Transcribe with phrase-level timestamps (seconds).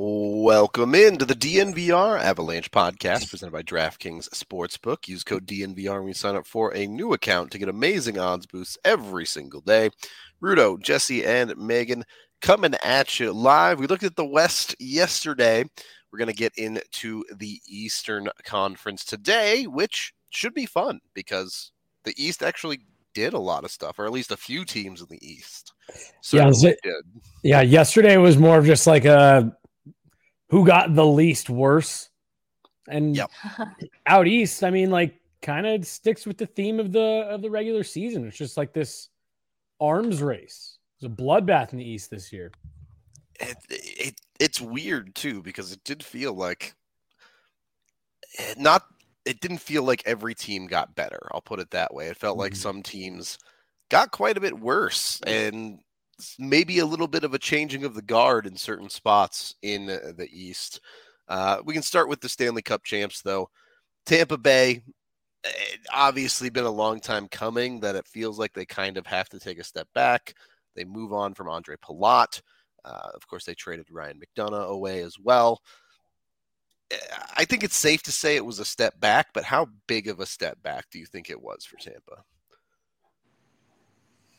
[0.00, 5.08] Welcome into the DNVR Avalanche podcast presented by DraftKings Sportsbook.
[5.08, 8.46] Use code DNVR when you sign up for a new account to get amazing odds
[8.46, 9.90] boosts every single day.
[10.40, 12.04] Rudo, Jesse, and Megan
[12.40, 13.80] coming at you live.
[13.80, 15.64] We looked at the West yesterday.
[16.12, 21.72] We're going to get into the Eastern Conference today, which should be fun because
[22.04, 22.82] the East actually
[23.14, 25.72] did a lot of stuff, or at least a few teams in the East.
[26.30, 26.78] yeah, it,
[27.42, 27.62] yeah.
[27.62, 29.52] Yesterday was more of just like a
[30.48, 32.10] who got the least worse,
[32.88, 33.30] and yep.
[34.06, 37.50] out east, I mean, like kind of sticks with the theme of the of the
[37.50, 38.26] regular season.
[38.26, 39.08] It's just like this
[39.80, 40.78] arms race.
[40.96, 42.50] It's a bloodbath in the East this year.
[43.40, 46.74] It, it it's weird too because it did feel like
[48.38, 48.82] eh, not
[49.24, 51.20] it didn't feel like every team got better.
[51.32, 52.08] I'll put it that way.
[52.08, 52.42] It felt mm-hmm.
[52.42, 53.38] like some teams
[53.90, 55.78] got quite a bit worse and
[56.38, 60.28] maybe a little bit of a changing of the guard in certain spots in the
[60.30, 60.80] East.
[61.28, 63.50] Uh, we can start with the Stanley Cup champs, though.
[64.06, 64.82] Tampa Bay,
[65.44, 69.28] eh, obviously been a long time coming that it feels like they kind of have
[69.28, 70.34] to take a step back.
[70.74, 72.40] They move on from Andre Palat.
[72.84, 75.60] Uh, of course, they traded Ryan McDonagh away as well.
[77.36, 80.20] I think it's safe to say it was a step back, but how big of
[80.20, 82.24] a step back do you think it was for Tampa?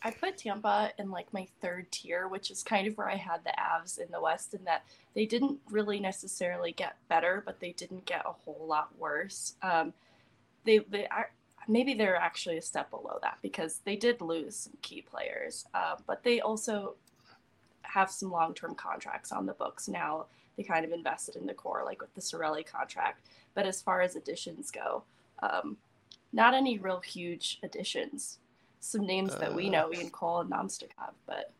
[0.01, 3.43] I put Tampa in like my third tier, which is kind of where I had
[3.43, 7.73] the Avs in the West, in that they didn't really necessarily get better, but they
[7.73, 9.55] didn't get a whole lot worse.
[9.61, 9.93] Um,
[10.63, 11.31] they they are,
[11.67, 15.95] maybe they're actually a step below that because they did lose some key players, uh,
[16.07, 16.95] but they also
[17.81, 20.25] have some long term contracts on the books now
[20.59, 23.21] they kind of invested in the core, like with the Cirelli contract.
[23.53, 25.03] But as far as additions go,
[25.41, 25.77] um,
[26.33, 28.39] not any real huge additions.
[28.79, 31.53] Some names uh, that we know, Ian Cole and Namestnikov, but.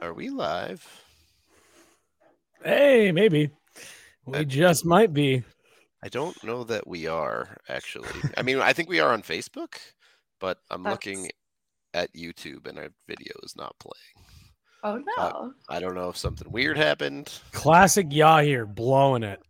[0.00, 0.86] Are we live?
[2.62, 3.50] Hey, maybe.
[4.26, 5.42] We I, just might be.
[6.02, 8.08] I don't know that we are actually.
[8.36, 9.76] I mean, I think we are on Facebook,
[10.40, 10.94] but I'm That's...
[10.94, 11.30] looking
[11.94, 14.26] at YouTube and our video is not playing.
[14.84, 15.22] Oh no!
[15.22, 17.32] Uh, I don't know if something weird happened.
[17.52, 19.40] Classic Yahir blowing it.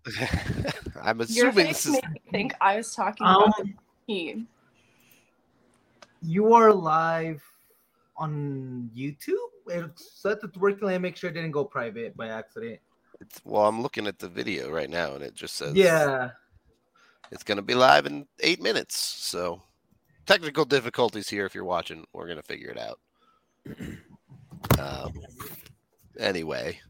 [1.02, 1.98] I'm assuming this is.
[2.30, 3.72] think I was talking um, about the
[4.06, 4.48] team.
[6.22, 7.42] You are live
[8.16, 9.34] on YouTube.
[9.68, 10.86] It's set to working.
[10.86, 12.78] Let make sure it didn't go private by accident.
[13.20, 16.30] It's, well, I'm looking at the video right now, and it just says yeah,
[17.32, 18.96] it's going to be live in eight minutes.
[18.96, 19.62] So
[20.24, 21.44] technical difficulties here.
[21.44, 23.00] If you're watching, we're going to figure it out.
[24.78, 25.12] Um,
[26.18, 26.80] anyway,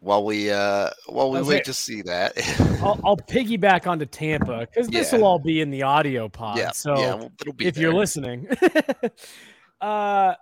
[0.00, 2.32] while we uh while we wait to see that,
[2.82, 6.58] I'll, I'll, piggyback onto Tampa because this will all be in the audio pod.
[6.58, 7.82] Yeah, so yeah, well, if there.
[7.82, 8.48] you're listening,
[9.80, 10.34] uh,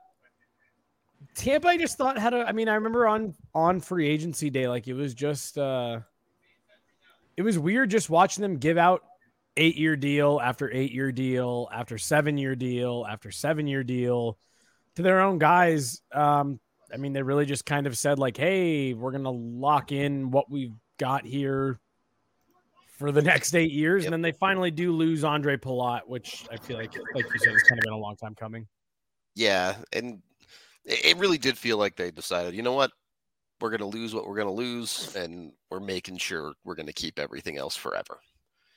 [1.35, 2.47] Tampa, I just thought had a.
[2.47, 6.01] I mean, I remember on on free agency day, like it was just uh,
[7.37, 9.03] it was weird just watching them give out
[9.57, 14.39] eight year deal after eight year deal after seven year deal after seven year deal
[14.97, 16.03] to their own guys.
[16.13, 16.61] Um,
[16.93, 20.51] I mean, they really just kind of said like, "Hey, we're gonna lock in what
[20.51, 21.79] we've got here
[22.99, 24.09] for the next eight years," yep.
[24.09, 27.53] and then they finally do lose Andre Palat, which I feel like, like you said,
[27.53, 28.67] has kind of been a long time coming.
[29.35, 30.23] Yeah, and
[30.85, 32.93] it really did feel like they decided, you know what,
[33.61, 37.59] we're gonna lose what we're gonna lose, and we're making sure we're gonna keep everything
[37.59, 38.19] else forever.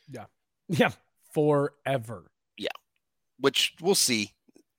[0.10, 0.26] Yeah,
[0.68, 0.92] yeah,
[1.34, 2.32] forever.
[2.58, 2.70] Yeah,
[3.40, 4.32] which we'll see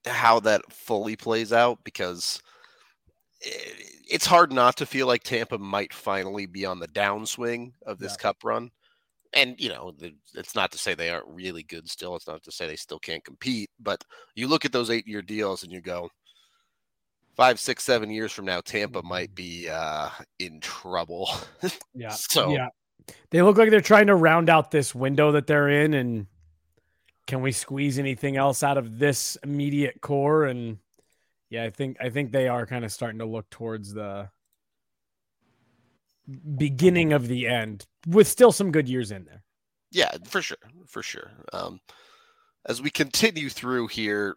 [0.06, 2.40] how that fully plays out because
[3.42, 8.12] it's hard not to feel like Tampa might finally be on the downswing of this
[8.12, 8.22] yeah.
[8.22, 8.70] cup run.
[9.32, 9.94] And, you know,
[10.34, 12.16] it's not to say they aren't really good still.
[12.16, 13.70] It's not to say they still can't compete.
[13.78, 16.10] But you look at those eight year deals and you go,
[17.36, 21.30] five, six, seven years from now, Tampa might be uh, in trouble.
[21.94, 22.10] yeah.
[22.10, 22.68] so, yeah.
[23.30, 26.26] They look like they're trying to round out this window that they're in and
[27.26, 30.46] can we squeeze anything else out of this immediate core?
[30.46, 30.78] And
[31.50, 34.30] yeah, I think I think they are kind of starting to look towards the
[36.56, 39.42] beginning of the end with still some good years in there.
[39.90, 41.32] Yeah, for sure, for sure.
[41.52, 41.80] Um,
[42.66, 44.36] as we continue through here,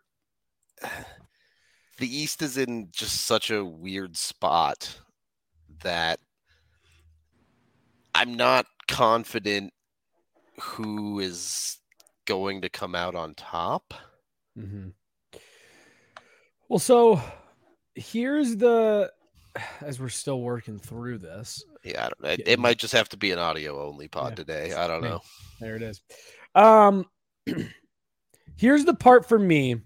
[2.00, 5.00] the East is in just such a weird spot
[5.84, 6.20] that
[8.16, 9.72] I'm not confident
[10.60, 11.78] who is
[12.26, 13.94] going to come out on top.
[14.58, 14.90] Mm-hmm.
[16.74, 17.22] Well, so
[17.94, 19.12] here's the
[19.82, 21.64] as we're still working through this.
[21.84, 24.36] Yeah, it, it, might just have to be an audio only pod yeah.
[24.38, 24.74] today.
[24.74, 25.22] I don't know.
[25.60, 26.02] There it is.
[26.56, 27.06] Um,
[28.58, 29.82] here's the part for me.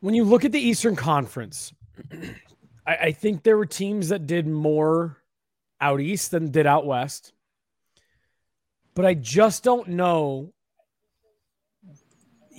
[0.00, 1.72] When you look at the Eastern Conference,
[2.86, 5.16] I, I think there were teams that did more
[5.80, 7.32] out east than did out west.
[8.94, 10.52] But I just don't know.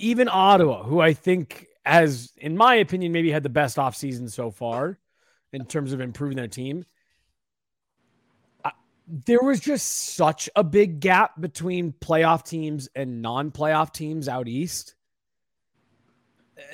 [0.00, 4.50] Even Ottawa, who I think has, in my opinion, maybe had the best offseason so
[4.50, 4.98] far
[5.52, 6.84] in terms of improving their team.
[9.10, 14.94] there was just such a big gap between playoff teams and non-playoff teams out east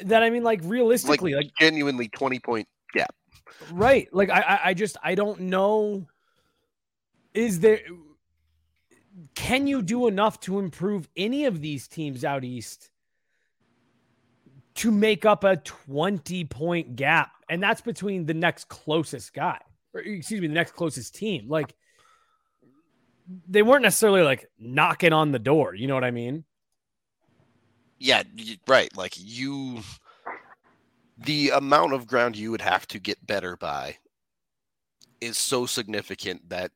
[0.05, 3.15] that I mean, like realistically, like, like genuinely twenty point gap.
[3.73, 4.09] Right.
[4.13, 6.07] Like I, I just I don't know.
[7.35, 7.81] Is there?
[9.35, 12.91] Can you do enough to improve any of these teams out east
[14.77, 17.33] to make up a 20 point gap?
[17.49, 19.59] And that's between the next closest guy,
[19.95, 21.49] or excuse me, the next closest team.
[21.49, 21.75] Like
[23.49, 25.75] they weren't necessarily like knocking on the door.
[25.75, 26.45] You know what I mean?
[27.99, 28.23] Yeah,
[28.67, 28.95] right.
[28.97, 29.81] Like you,
[31.19, 33.97] the amount of ground you would have to get better by
[35.21, 36.73] is so significant that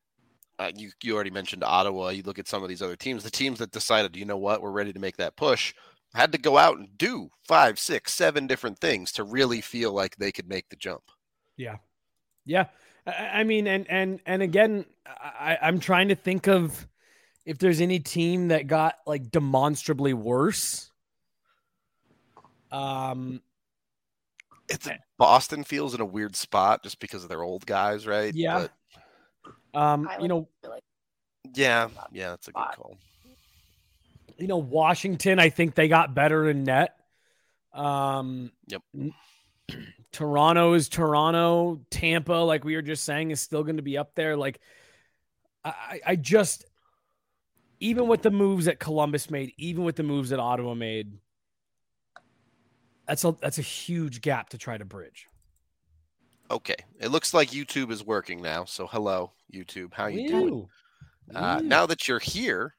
[0.58, 2.08] uh, you you already mentioned Ottawa.
[2.08, 3.22] You look at some of these other teams.
[3.22, 5.74] The teams that decided, you know what, we're ready to make that push,
[6.14, 10.16] had to go out and do five, six, seven different things to really feel like
[10.16, 11.02] they could make the jump.
[11.56, 11.76] Yeah,
[12.44, 12.66] yeah.
[13.06, 16.86] I mean, and and and again, I, I'm trying to think of
[17.46, 20.90] if there's any team that got like demonstrably worse.
[22.70, 23.40] Um,
[24.68, 28.32] it's a, Boston feels in a weird spot just because of their old guys, right?
[28.34, 28.68] Yeah.
[29.74, 30.84] But, um, you know, like
[31.54, 32.96] yeah, yeah, that's a good call.
[34.40, 36.96] You know, Washington, I think they got better in net.
[37.72, 38.82] Um, yep.
[40.12, 41.80] Toronto is Toronto.
[41.90, 44.36] Tampa, like we were just saying, is still going to be up there.
[44.36, 44.60] Like,
[45.64, 46.64] I, I just,
[47.78, 51.12] even with the moves that Columbus made, even with the moves that Ottawa made,
[53.06, 55.26] that's a that's a huge gap to try to bridge.
[56.50, 58.64] Okay, it looks like YouTube is working now.
[58.64, 60.28] So hello, YouTube, how you Ew.
[60.28, 60.68] doing?
[61.34, 62.74] Uh, now that you're here,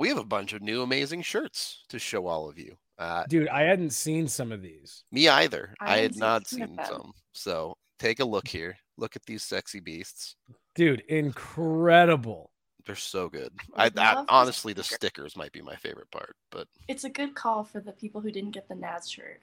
[0.00, 2.74] we have a bunch of new amazing shirts to show all of you.
[2.98, 5.04] Uh, Dude, I hadn't seen some of these.
[5.12, 5.74] Me either.
[5.78, 7.12] I, I had not seen some.
[7.32, 8.78] So take a look here.
[8.96, 10.36] Look at these sexy beasts.
[10.74, 12.50] Dude, incredible.
[12.86, 13.52] They're so good.
[13.76, 17.62] I, I honestly, the stickers might be my favorite part, but it's a good call
[17.62, 19.42] for the people who didn't get the Naz shirt.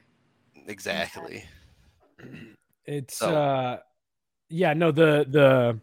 [0.66, 1.46] Exactly.
[2.86, 3.36] It's so.
[3.36, 3.78] uh,
[4.50, 5.80] yeah, no the the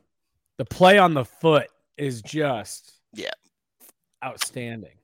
[0.58, 3.30] the play on the foot is just yeah
[4.24, 4.96] outstanding.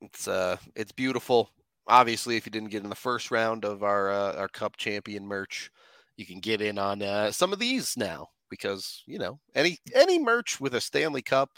[0.00, 1.50] It's uh, it's beautiful.
[1.88, 5.26] Obviously, if you didn't get in the first round of our uh, our Cup champion
[5.26, 5.70] merch,
[6.16, 10.18] you can get in on uh, some of these now because you know any any
[10.18, 11.50] merch with a Stanley Cup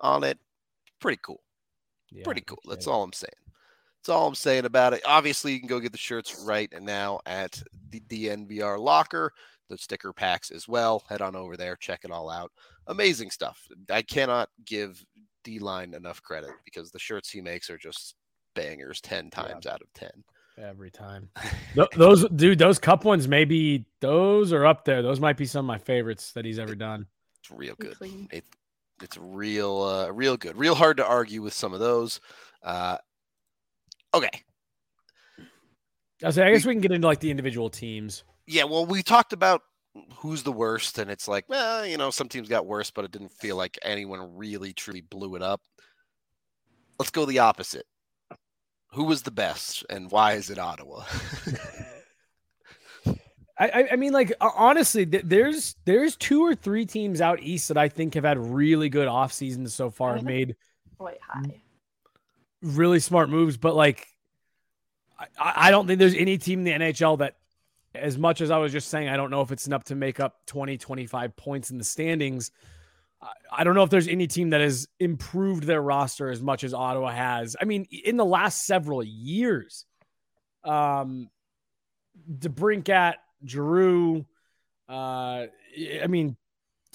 [0.00, 0.38] on it.
[1.00, 1.42] Pretty cool.
[2.10, 2.58] Yeah, Pretty cool.
[2.68, 3.30] That's all I'm saying.
[3.98, 5.02] That's all I'm saying about it.
[5.06, 9.32] Obviously, you can go get the shirts right now at the DNVR locker,
[9.70, 11.04] the sticker packs as well.
[11.08, 12.50] Head on over there, check it all out.
[12.88, 13.66] Amazing stuff.
[13.90, 15.04] I cannot give
[15.42, 18.14] D line enough credit because the shirts he makes are just
[18.54, 19.72] bangers 10 times yeah.
[19.72, 20.10] out of 10
[20.58, 21.28] every time.
[21.96, 25.02] those dude, those cup ones, maybe those are up there.
[25.02, 27.06] Those might be some of my favorites that he's ever done.
[27.42, 27.96] It's real good.
[28.30, 28.44] It,
[29.02, 30.56] it's real, uh, real good.
[30.56, 32.20] Real hard to argue with some of those.
[32.62, 32.98] Uh,
[34.14, 34.30] okay.
[36.24, 38.22] I, say, I guess we, we can get into like the individual teams.
[38.46, 39.62] Yeah, well, we talked about
[40.16, 43.10] who's the worst, and it's like, well, you know, some teams got worse, but it
[43.10, 45.60] didn't feel like anyone really truly blew it up.
[46.98, 47.86] Let's go the opposite.
[48.92, 51.04] Who was the best, and why is it Ottawa?
[53.58, 57.88] I, I mean, like honestly, there's there's two or three teams out east that I
[57.88, 60.20] think have had really good off seasons so far.
[60.20, 60.56] Made
[60.98, 61.62] quite high,
[62.62, 64.08] really smart moves, but like,
[65.38, 67.36] I, I don't think there's any team in the NHL that,
[67.94, 70.20] as much as I was just saying, I don't know if it's enough to make
[70.20, 72.50] up 20, 25 points in the standings.
[73.52, 76.74] I don't know if there's any team that has improved their roster as much as
[76.74, 77.54] Ottawa has.
[77.60, 79.84] I mean, in the last several years,
[80.64, 81.30] um,
[82.30, 83.14] DeBrincat
[83.46, 84.24] Giroux.
[84.88, 85.46] Uh,
[86.02, 86.36] I mean,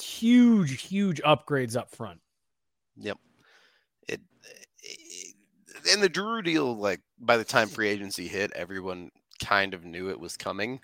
[0.01, 2.19] huge, huge upgrades up front.
[2.97, 3.17] Yep.
[4.07, 4.21] It,
[4.83, 5.35] it
[5.93, 10.09] and the Giroux deal, like by the time free agency hit, everyone kind of knew
[10.09, 10.79] it was coming.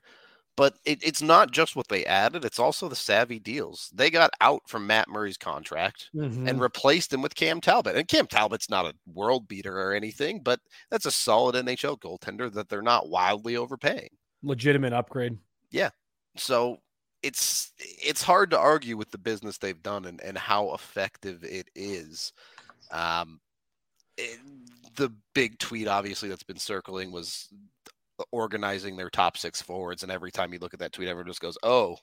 [0.56, 3.90] But it, it's not just what they added; it's also the savvy deals.
[3.94, 6.48] They got out from Matt Murray's contract mm-hmm.
[6.48, 7.96] and replaced him with Cam Talbot.
[7.96, 10.60] And Cam Talbot's not a world beater or anything, but
[10.92, 14.10] that's a solid NHL goaltender that they're not wildly overpaying
[14.44, 15.38] legitimate upgrade.
[15.72, 15.90] Yeah.
[16.38, 16.80] So
[17.24, 21.70] it's it's hard to argue with the business they've done and, and how effective it
[21.74, 22.34] is.
[22.92, 23.40] Um,
[24.18, 24.40] it,
[24.96, 27.50] the big tweet, obviously, that's been circling was
[28.32, 31.42] organizing their top six forwards, and every time you look at that tweet, everyone just
[31.42, 31.98] goes, "Oh,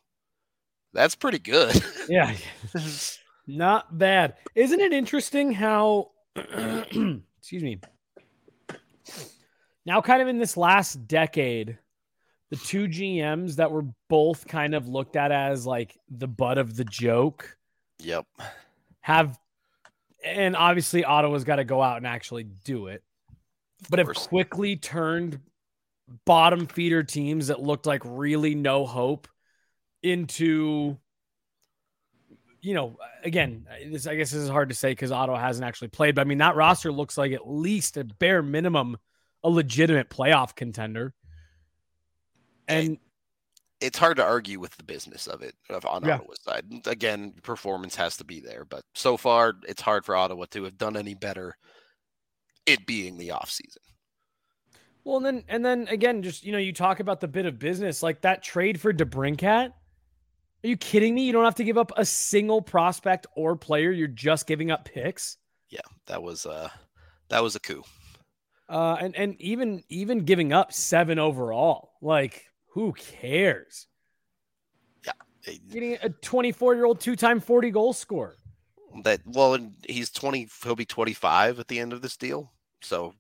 [0.93, 1.83] That's pretty good.
[2.09, 2.35] yeah.
[3.47, 4.35] Not bad.
[4.55, 7.81] Isn't it interesting how excuse me.
[9.87, 11.79] Now kind of in this last decade,
[12.51, 16.77] the two GMs that were both kind of looked at as like the butt of
[16.77, 17.57] the joke.
[18.01, 18.27] Yep.
[19.01, 19.39] Have
[20.25, 23.03] and obviously Ottawa's got to go out and actually do it.
[23.89, 25.41] But have quickly turned
[26.25, 29.29] bottom feeder teams that looked like really no hope
[30.03, 30.97] into
[32.63, 35.89] you know, again, this I guess this is hard to say because Ottawa hasn't actually
[35.89, 38.99] played, but I mean that roster looks like at least a bare minimum
[39.43, 41.15] a legitimate playoff contender.
[42.69, 42.99] And
[43.81, 46.17] it's hard to argue with the business of it on yeah.
[46.17, 46.67] Ottawa's side.
[46.87, 50.77] Again, performance has to be there, but so far it's hard for Ottawa to have
[50.77, 51.57] done any better.
[52.67, 53.83] It being the off season.
[55.05, 57.59] Well, and then and then again, just you know, you talk about the bit of
[57.59, 59.73] business like that trade for DeBrincat.
[60.63, 61.25] Are you kidding me?
[61.25, 63.91] You don't have to give up a single prospect or player.
[63.91, 65.39] You're just giving up picks.
[65.71, 66.69] Yeah, that was uh
[67.29, 67.83] that was a coup.
[68.69, 73.87] Uh, and and even even giving up seven overall, like who cares?
[75.05, 75.55] Yeah.
[75.71, 78.37] Getting a 24 year old two time 40 goal scorer.
[79.05, 79.57] That well,
[79.89, 80.49] he's 20.
[80.63, 82.53] He'll be 25 at the end of this deal,
[82.83, 83.15] so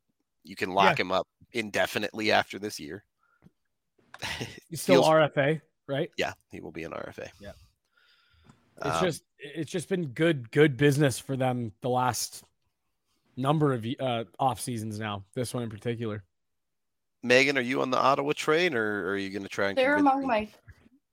[0.45, 1.03] you can lock yeah.
[1.03, 3.05] him up indefinitely after this year.
[4.69, 6.11] He's still Feels, RFA, right?
[6.17, 7.29] Yeah, he will be an RFA.
[7.41, 7.53] Yeah.
[8.85, 12.45] It's um, just it's just been good good business for them the last
[13.37, 15.25] number of uh, off seasons now.
[15.35, 16.25] This one in particular.
[17.23, 19.77] Megan, are you on the Ottawa train, or are you going to try and?
[19.77, 20.27] They're among me?
[20.27, 20.49] my.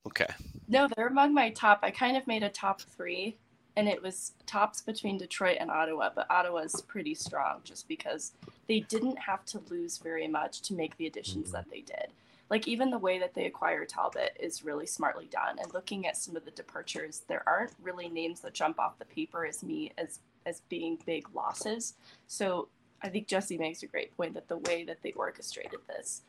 [0.06, 0.26] Okay.
[0.68, 1.80] No, they're among my top.
[1.82, 3.36] I kind of made a top three,
[3.78, 8.32] and it was tops between Detroit and Ottawa, but Ottawa's pretty strong just because
[8.66, 11.52] they didn't have to lose very much to make the additions mm-hmm.
[11.52, 12.08] that they did.
[12.50, 15.60] Like even the way that they acquire Talbot is really smartly done.
[15.60, 19.04] And looking at some of the departures, there aren't really names that jump off the
[19.04, 21.94] paper as me as as being big losses.
[22.26, 22.66] So
[23.00, 26.22] I think Jesse makes a great point that the way that they orchestrated this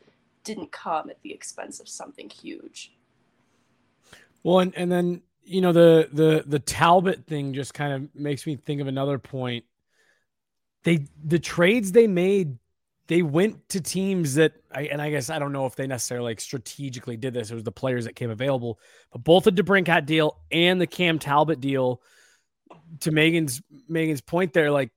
[0.43, 2.91] didn't come at the expense of something huge.
[4.43, 8.45] Well, and, and then you know the the the Talbot thing just kind of makes
[8.45, 9.65] me think of another point.
[10.83, 12.57] They the trades they made,
[13.07, 16.31] they went to teams that I and I guess I don't know if they necessarily
[16.31, 17.49] like strategically did this.
[17.49, 18.79] It was the players that came available,
[19.11, 22.01] but both the DeBrincat deal and the Cam Talbot deal.
[22.99, 24.91] To Megan's Megan's point there, like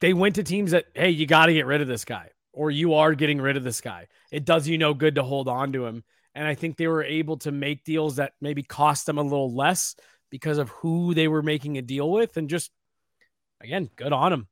[0.00, 2.70] they went to teams that, hey, you got to get rid of this guy, or
[2.70, 4.08] you are getting rid of this guy.
[4.32, 6.04] It does you no good to hold on to him.
[6.34, 9.54] And I think they were able to make deals that maybe cost them a little
[9.54, 9.96] less
[10.30, 12.36] because of who they were making a deal with.
[12.36, 12.70] And just,
[13.60, 14.48] again, good on them.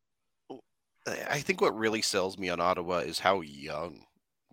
[1.06, 4.04] I think what really sells me on Ottawa is how young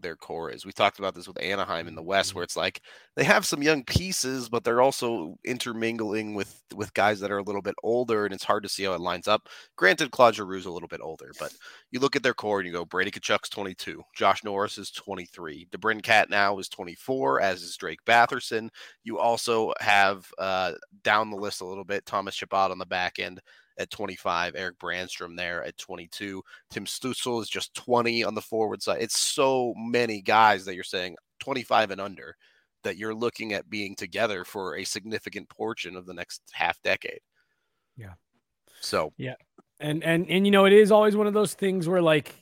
[0.01, 0.65] their core is.
[0.65, 2.37] We talked about this with Anaheim in the West, mm-hmm.
[2.37, 2.81] where it's like
[3.15, 7.43] they have some young pieces, but they're also intermingling with with guys that are a
[7.43, 9.47] little bit older, and it's hard to see how it lines up.
[9.75, 11.53] Granted, Claude Giroux's a little bit older, but
[11.91, 15.67] you look at their core and you go, Brady Tkachuk's 22, Josh Norris is 23,
[15.71, 18.69] DeBrincat now is 24, as is Drake Batherson.
[19.03, 20.73] You also have uh,
[21.03, 23.41] down the list a little bit Thomas Chabot on the back end
[23.77, 26.41] at 25, Erik Brännström there at 22.
[26.69, 29.01] Tim Stützle is just 20 on the forward side.
[29.01, 32.35] It's so many guys that you're saying 25 and under
[32.83, 37.19] that you're looking at being together for a significant portion of the next half decade.
[37.97, 38.13] Yeah.
[38.81, 39.35] So, yeah.
[39.79, 42.33] And and and you know, it is always one of those things where like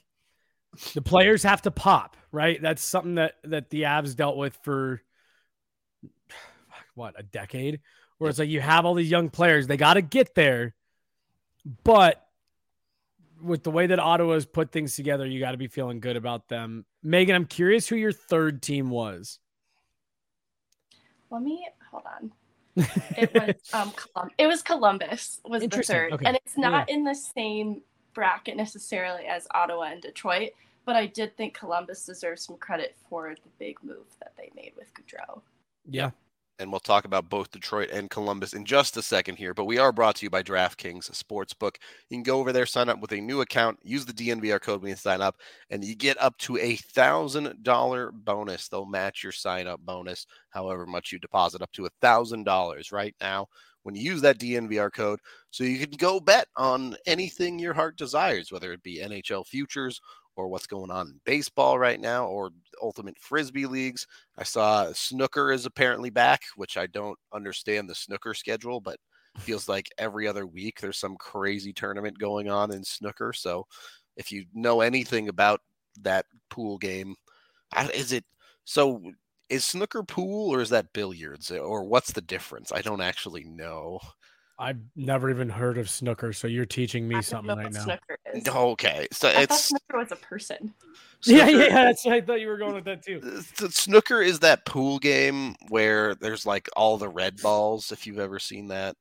[0.94, 2.62] the players have to pop, right?
[2.62, 5.02] That's something that that the Avs dealt with for
[6.96, 7.80] what, a decade
[8.18, 10.75] where it's like you have all these young players, they got to get there
[11.84, 12.25] but
[13.41, 16.48] with the way that Ottawa's put things together, you got to be feeling good about
[16.48, 16.86] them.
[17.03, 19.39] Megan, I'm curious who your third team was.
[21.29, 22.32] Let me hold on.
[22.75, 26.25] it was um Colum- it was Columbus was the third, okay.
[26.25, 26.96] and it's not yeah.
[26.96, 27.82] in the same
[28.15, 30.51] bracket necessarily as Ottawa and Detroit,
[30.86, 34.74] but I did think Columbus deserves some credit for the big move that they made
[34.75, 35.41] with Gaudreau.
[35.88, 36.12] Yeah,
[36.60, 39.54] and we'll talk about both Detroit and Columbus in just a second here.
[39.54, 41.76] But we are brought to you by DraftKings Sportsbook.
[42.10, 44.82] You can go over there, sign up with a new account, use the DNVR code
[44.82, 45.38] when you sign up,
[45.70, 48.68] and you get up to a thousand dollar bonus.
[48.68, 52.92] They'll match your sign up bonus, however much you deposit, up to a thousand dollars
[52.92, 53.48] right now
[53.84, 55.20] when you use that DNVR code.
[55.52, 60.02] So you can go bet on anything your heart desires, whether it be NHL futures
[60.36, 64.08] or what's going on in baseball right now or ultimate frisbee leagues.
[64.38, 68.98] I saw snooker is apparently back, which I don't understand the snooker schedule, but
[69.40, 73.34] feels like every other week there's some crazy tournament going on in snooker.
[73.34, 73.66] So
[74.18, 75.62] if you know anything about
[76.02, 77.16] that pool game,
[77.94, 78.25] is it
[78.66, 79.02] so
[79.50, 82.72] is snooker pool or is that billiards or what's the difference?
[82.72, 84.00] I don't actually know.
[84.60, 87.84] I've never even heard of snooker, so you're teaching me something right now.
[87.84, 88.18] snooker
[88.52, 90.74] oh, Okay, so I it's snooker was a person.
[91.22, 93.22] Snooker, yeah, yeah, that's I thought you were going with that too.
[93.70, 97.94] Snooker is that pool game where there's like all the red balls.
[97.94, 98.98] If you've ever seen that,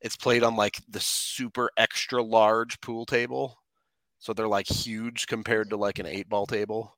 [0.00, 3.58] it's played on like the super extra large pool table,
[4.20, 6.96] so they're like huge compared to like an eight ball table.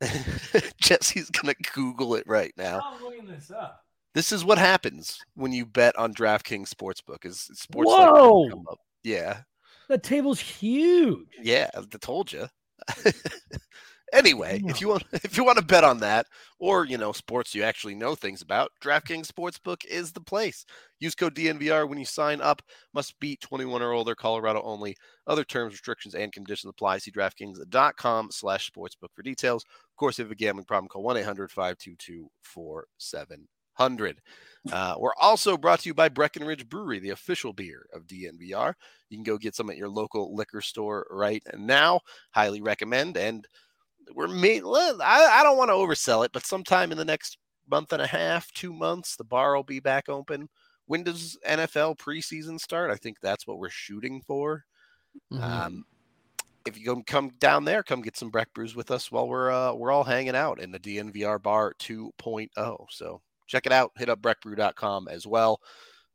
[0.80, 2.82] Jesse's gonna Google it right now.
[2.84, 3.83] I'm looking this up.
[4.14, 7.24] This is what happens when you bet on DraftKings Sportsbook.
[7.24, 7.90] Is sports?
[7.90, 8.48] Whoa!
[9.02, 9.40] Yeah.
[9.88, 11.26] The table's huge.
[11.42, 12.46] Yeah, I told you.
[14.12, 16.26] anyway, if you want if you want to bet on that
[16.58, 20.64] or, you know, sports you actually know things about, DraftKings Sportsbook is the place.
[21.00, 22.62] Use code DNVR when you sign up.
[22.94, 24.96] Must be 21 or older, Colorado only.
[25.26, 26.98] Other terms, restrictions, and conditions apply.
[26.98, 29.64] See DraftKings.com slash sportsbook for details.
[29.64, 32.24] Of course, if you have a gambling problem, call 1-800-522-4700.
[34.72, 38.74] Uh, we're also brought to you by Breckenridge Brewery, the official beer of DNVR.
[39.10, 42.00] You can go get some at your local liquor store right now.
[42.30, 43.16] Highly recommend.
[43.18, 43.46] And
[44.14, 47.36] we're made, I, I don't want to oversell it, but sometime in the next
[47.70, 50.48] month and a half, two months, the bar will be back open.
[50.86, 52.90] When does NFL preseason start?
[52.90, 54.64] I think that's what we're shooting for.
[55.32, 55.42] Mm-hmm.
[55.42, 55.84] Um,
[56.66, 59.50] if you can come down there, come get some Breck brews with us while we're
[59.50, 62.86] uh, we're all hanging out in the DNVR bar 2.0.
[62.90, 63.92] So check it out.
[63.96, 65.60] Hit up breckbrew.com as well.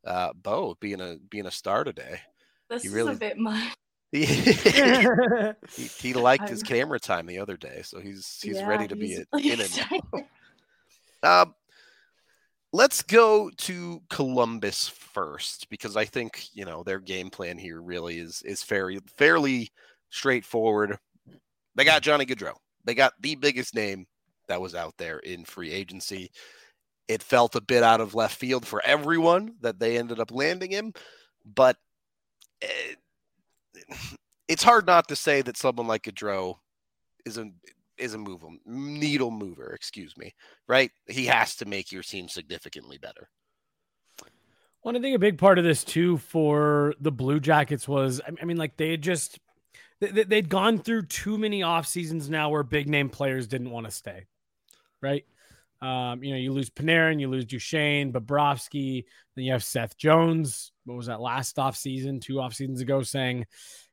[0.04, 2.20] Uh, Bo being a being a star today.
[2.68, 3.12] This is really...
[3.12, 3.74] a bit much.
[4.12, 8.96] he, he, liked his camera time the other day, so he's he's yeah, ready to
[8.96, 10.04] he's be in it.
[11.22, 11.54] um,
[12.72, 18.18] let's go to Columbus first because I think you know their game plan here really
[18.18, 19.70] is is fairly fairly
[20.08, 20.98] straightforward.
[21.76, 22.54] They got Johnny Gaudreau.
[22.84, 24.06] They got the biggest name
[24.48, 26.32] that was out there in free agency.
[27.10, 30.70] It felt a bit out of left field for everyone that they ended up landing
[30.70, 30.92] him,
[31.44, 31.76] but
[32.60, 32.98] it,
[34.46, 36.58] it's hard not to say that someone like Gaudreau
[37.26, 37.50] is a
[37.98, 40.34] is a move needle mover, excuse me,
[40.68, 40.92] right?
[41.08, 43.28] He has to make your team significantly better.
[44.84, 48.44] Well, I think a big part of this too for the Blue Jackets was, I
[48.44, 49.40] mean, like they had just
[49.98, 53.92] they'd gone through too many off seasons now where big name players didn't want to
[53.92, 54.26] stay,
[55.02, 55.24] right?
[55.82, 60.72] Um, you know, you lose Panarin, you lose Duchene, Bobrovsky, then you have Seth Jones.
[60.84, 63.46] What was that last off season, two off seasons ago, saying,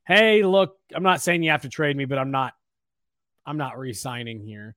[0.06, 2.54] Hey, look, I'm not saying you have to trade me, but I'm not
[3.46, 4.76] I'm not re-signing here.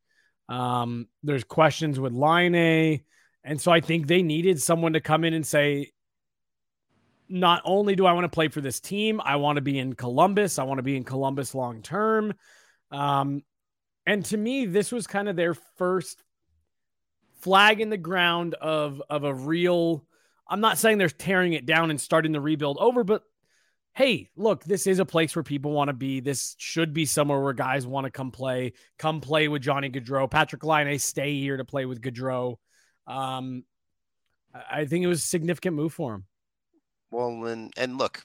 [0.49, 3.01] Um, there's questions with Laine.
[3.43, 5.91] And so I think they needed someone to come in and say,
[7.29, 9.95] not only do I want to play for this team, I want to be in
[9.95, 10.59] Columbus.
[10.59, 12.35] I want to be in Columbus long term.
[12.91, 13.43] Um,
[14.05, 16.23] and to me, this was kind of their first
[17.41, 20.05] flag in the ground of of a real
[20.49, 23.23] I'm not saying they're tearing it down and starting the rebuild over, but
[23.95, 26.21] hey, look, this is a place where people want to be.
[26.21, 30.31] This should be somewhere where guys want to come play, come play with Johnny Gaudreau.
[30.31, 32.57] Patrick Laine stay here to play with Gaudreau.
[33.07, 33.65] Um,
[34.53, 36.25] I think it was a significant move for him.
[37.13, 38.25] Well, and and look,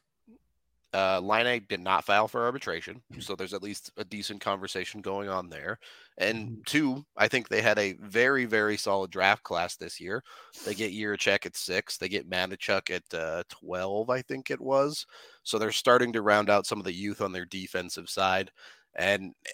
[0.95, 5.27] uh, Laine did not file for arbitration, so there's at least a decent conversation going
[5.27, 5.77] on there.
[6.17, 6.62] And mm-hmm.
[6.65, 10.23] two, I think they had a very, very solid draft class this year.
[10.65, 15.05] They get Jiricek at six, they get Mateychuk at uh, 12, I think it was.
[15.43, 18.49] So they're starting to round out some of the youth on their defensive side.
[18.95, 19.49] And eh,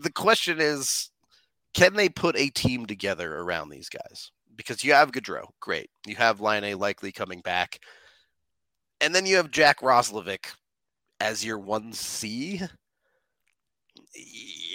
[0.00, 1.10] the question is,
[1.74, 4.30] can they put a team together around these guys?
[4.56, 5.90] Because you have Gaudreau, great.
[6.06, 7.80] You have Laine likely coming back
[9.00, 10.54] and then you have Jack Roslovic
[11.20, 12.60] as your one C.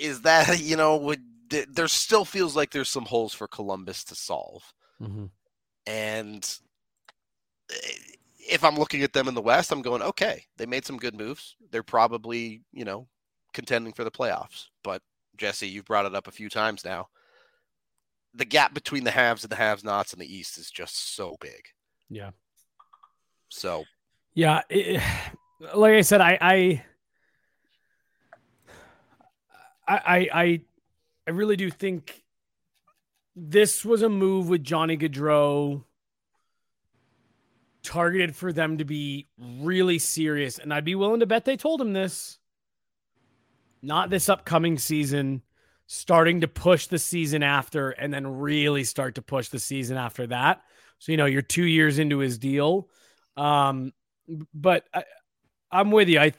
[0.02, 4.16] Is that you know would there still feels like there's some holes for Columbus to
[4.16, 4.64] solve,
[5.02, 5.26] mm-hmm.
[5.88, 6.60] and
[7.72, 7.92] eh,
[8.50, 10.44] if I'm looking at them in the West, I'm going okay.
[10.58, 11.56] They made some good moves.
[11.72, 13.08] They're probably you know
[13.54, 14.68] contending for the playoffs.
[14.84, 15.02] But
[15.38, 17.08] Jesse, you've brought it up a few times now.
[18.34, 21.66] The gap between the haves and the have-nots in the East is just so big.
[22.10, 22.30] Yeah.
[23.50, 23.86] So
[24.40, 25.02] yeah, it,
[25.76, 26.84] like I said, I, I,
[29.86, 30.62] I, I,
[31.28, 32.24] I really do think
[33.36, 35.84] this was a move with Johnny Gaudreau
[37.84, 41.82] targeted for them to be really serious, and I'd be willing to bet they told
[41.82, 42.40] him this.
[43.82, 45.42] Not this upcoming season,
[45.86, 50.28] starting to push the season after, and then really start to push the season after
[50.28, 50.62] that.
[51.00, 52.88] So you know you're two years into his deal.
[53.36, 53.92] Um,
[54.54, 55.04] but I,
[55.72, 56.20] I'm with you.
[56.20, 56.34] I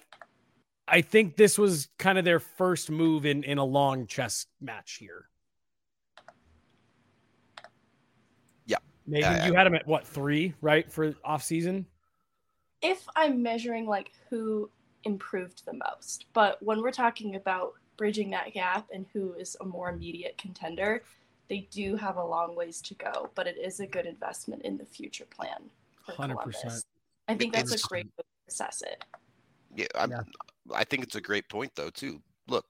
[0.86, 4.96] I think this was kind of their first move in in a long chess match
[4.98, 5.30] here.
[9.10, 11.84] Megan, uh, you had him at what three, right, for off season?
[12.80, 14.70] If I'm measuring like who
[15.04, 19.64] improved the most, but when we're talking about bridging that gap and who is a
[19.64, 21.02] more immediate contender,
[21.48, 24.78] they do have a long ways to go, but it is a good investment in
[24.78, 25.68] the future plan
[26.08, 26.84] 100%.
[27.30, 27.36] Columbus.
[27.36, 29.04] I think that's it's, a great way to assess it.
[29.74, 30.22] Yeah, yeah,
[30.74, 32.20] I think it's a great point though too.
[32.48, 32.66] Look,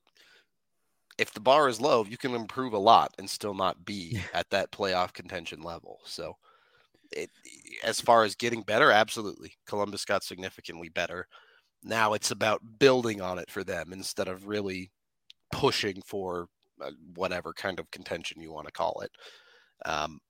[1.18, 4.49] if the bar is low, you can improve a lot and still not be at
[4.51, 6.01] that playoff contention level.
[6.05, 6.37] So,
[7.12, 7.31] it,
[7.85, 11.27] as far as getting better, absolutely, Columbus got significantly better.
[11.83, 14.90] Now it's about building on it for them instead of really
[15.53, 16.49] pushing for
[16.83, 19.11] uh, whatever kind of contention you want to call it.
[19.87, 20.20] Um,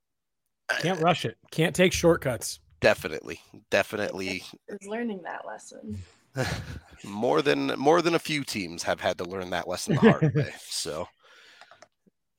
[0.81, 1.37] Can't rush it.
[1.51, 2.61] Can't take shortcuts.
[2.81, 3.41] Definitely,
[3.71, 4.43] definitely.
[4.69, 6.03] Is learning that lesson.
[7.05, 10.35] more than more than a few teams have had to learn that lesson the hard
[10.35, 10.53] way.
[10.61, 11.09] So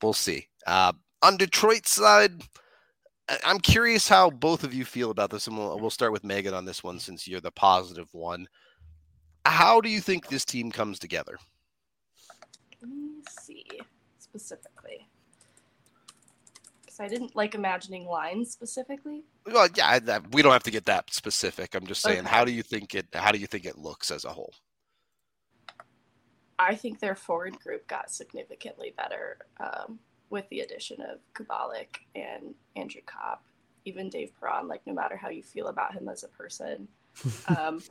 [0.02, 0.48] we'll see.
[0.66, 2.42] Uh, on Detroit's side,
[3.44, 6.54] I'm curious how both of you feel about this, and we'll, we'll start with Megan
[6.54, 8.48] on this one since you're the positive one.
[9.44, 11.38] How do you think this team comes together?
[12.80, 13.64] Let me see
[14.18, 15.06] specifically
[17.02, 19.24] I didn't like imagining lines specifically.
[19.46, 21.74] Well, yeah, we don't have to get that specific.
[21.74, 22.28] I'm just saying, okay.
[22.28, 23.06] how do you think it?
[23.12, 24.54] How do you think it looks as a whole?
[26.58, 29.98] I think their forward group got significantly better um,
[30.30, 33.44] with the addition of Kubalik and Andrew Copp,
[33.84, 34.68] even Dave Perron.
[34.68, 36.88] Like, no matter how you feel about him as a person.
[37.46, 37.82] Um,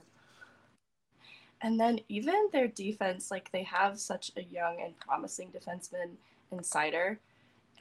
[1.61, 6.13] and then even their defense, like they have such a young and promising defenseman
[6.51, 7.17] in Seider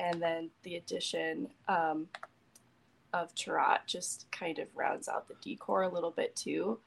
[0.00, 2.08] and then the addition um,
[3.12, 6.78] of Chiarot just kind of rounds out the decor a little bit too.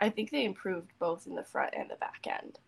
[0.00, 2.58] I think they improved both in the front and the back end.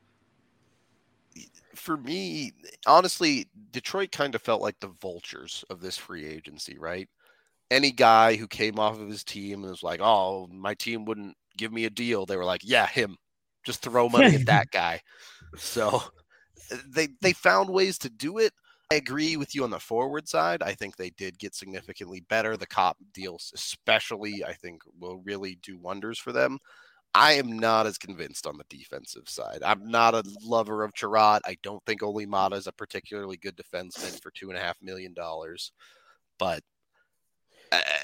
[1.74, 2.52] For me,
[2.86, 7.08] honestly, Detroit kind of felt like the vultures of this free agency, right?
[7.70, 11.34] Any guy who came off of his team and was like, "Oh, my team wouldn't
[11.56, 13.16] give me a deal," they were like, "Yeah, him.
[13.64, 15.00] Just throw money at that guy."
[15.56, 16.02] So
[16.86, 18.52] they they found ways to do it.
[18.92, 20.62] I agree with you on the forward side.
[20.62, 22.58] I think they did get significantly better.
[22.58, 26.58] The Copp deals, especially, I think will really do wonders for them.
[27.14, 29.62] I am not as convinced on the defensive side.
[29.64, 31.40] I'm not a lover of Chiarot.
[31.46, 34.76] I don't think Olli Maatta is a particularly good defenseman for two and a half
[34.82, 35.72] million dollars.
[36.38, 36.62] But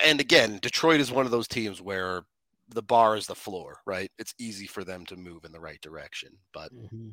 [0.03, 2.23] and again, Detroit is one of those teams where
[2.71, 4.11] the bar is the floor, right?
[4.19, 6.31] It's easy for them to move in the right direction.
[6.55, 7.11] But mm-hmm.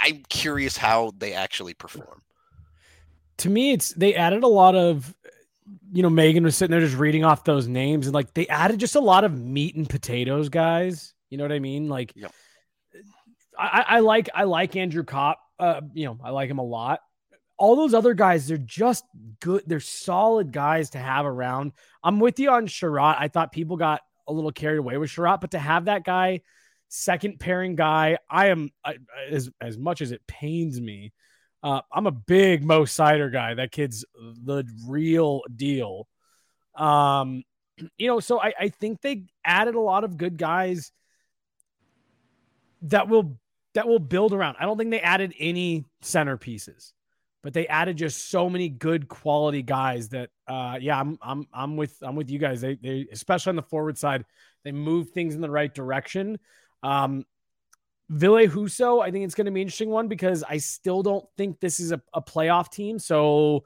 [0.00, 2.22] I, am curious how they actually perform
[3.40, 5.14] to me, it's they added a lot of,
[5.92, 8.78] you know, Megan was sitting there just reading off those names and like they added
[8.78, 11.14] just a lot of meat and potatoes, guys.
[11.30, 11.88] You know what I mean?
[11.88, 12.32] Like, yep.
[13.58, 15.38] I, I like I like Andrew Copp.
[15.58, 17.00] Uh, you know, I like him a lot.
[17.58, 19.04] All those other guys, they're just
[19.40, 19.62] good.
[19.66, 21.72] They're solid guys to have around.
[22.02, 23.16] I'm with you on Chiarot.
[23.18, 26.40] I thought people got a little carried away with Chiarot, but to have that guy,
[26.88, 28.96] second pairing guy, I am I,
[29.30, 31.12] as as much as it pains me
[31.62, 33.54] uh, I'm a big Mo Seider guy.
[33.54, 36.08] That kid's the real deal.
[36.74, 37.44] Um,
[37.98, 40.92] you know, so I, I think they added a lot of good guys
[42.82, 43.38] that will
[43.74, 44.56] that will build around.
[44.58, 46.92] I don't think they added any centerpieces,
[47.42, 51.76] but they added just so many good quality guys that uh yeah, I'm I'm I'm
[51.76, 52.60] with I'm with you guys.
[52.60, 54.24] They they especially on the forward side,
[54.64, 56.38] they move things in the right direction.
[56.82, 57.24] Um
[58.10, 61.24] Ville Husso, I think it's going to be an interesting one because I still don't
[61.38, 62.98] think this is a, a playoff team.
[62.98, 63.64] So,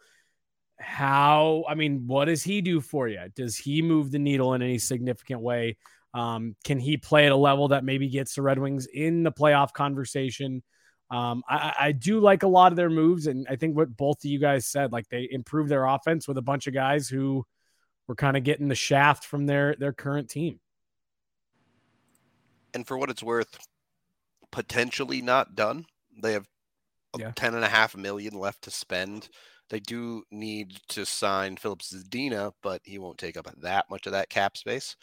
[0.78, 3.20] how, I mean, what does he do for you?
[3.34, 5.78] Does he move the needle in any significant way?
[6.12, 9.32] Um, can he play at a level that maybe gets the Red Wings in the
[9.32, 10.62] playoff conversation?
[11.10, 14.18] Um, I, I, do like a lot of their moves, and I think what both
[14.18, 17.44] of you guys said, like they improved their offense with a bunch of guys who
[18.08, 20.60] were kind of getting the shaft from their their current team.
[22.74, 23.56] And for what it's worth,
[24.54, 25.84] potentially not done.
[26.22, 26.46] They have
[27.18, 27.32] yeah.
[27.34, 29.28] ten and a half million left to spend.
[29.68, 34.12] They do need to sign Filip Zadina, but he won't take up that much of
[34.12, 34.94] that cap space.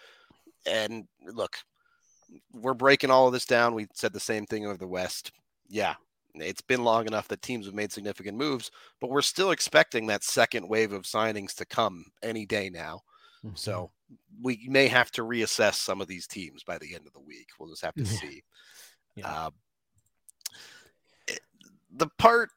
[0.66, 1.58] And look,
[2.54, 3.76] we're breaking all of this down.
[3.76, 5.32] We said the same thing over the West.
[5.68, 5.96] Yeah,
[6.36, 10.24] it's been long enough that teams have made significant moves, but we're still expecting that
[10.24, 13.02] second wave of signings to come any day now.
[13.44, 13.56] Mm-hmm.
[13.56, 13.92] So
[14.42, 17.48] we may have to reassess some of these teams by the end of the week.
[17.60, 18.44] We'll just have to see.
[19.22, 19.50] Yeah.
[21.30, 21.34] Uh,
[21.94, 22.50] the part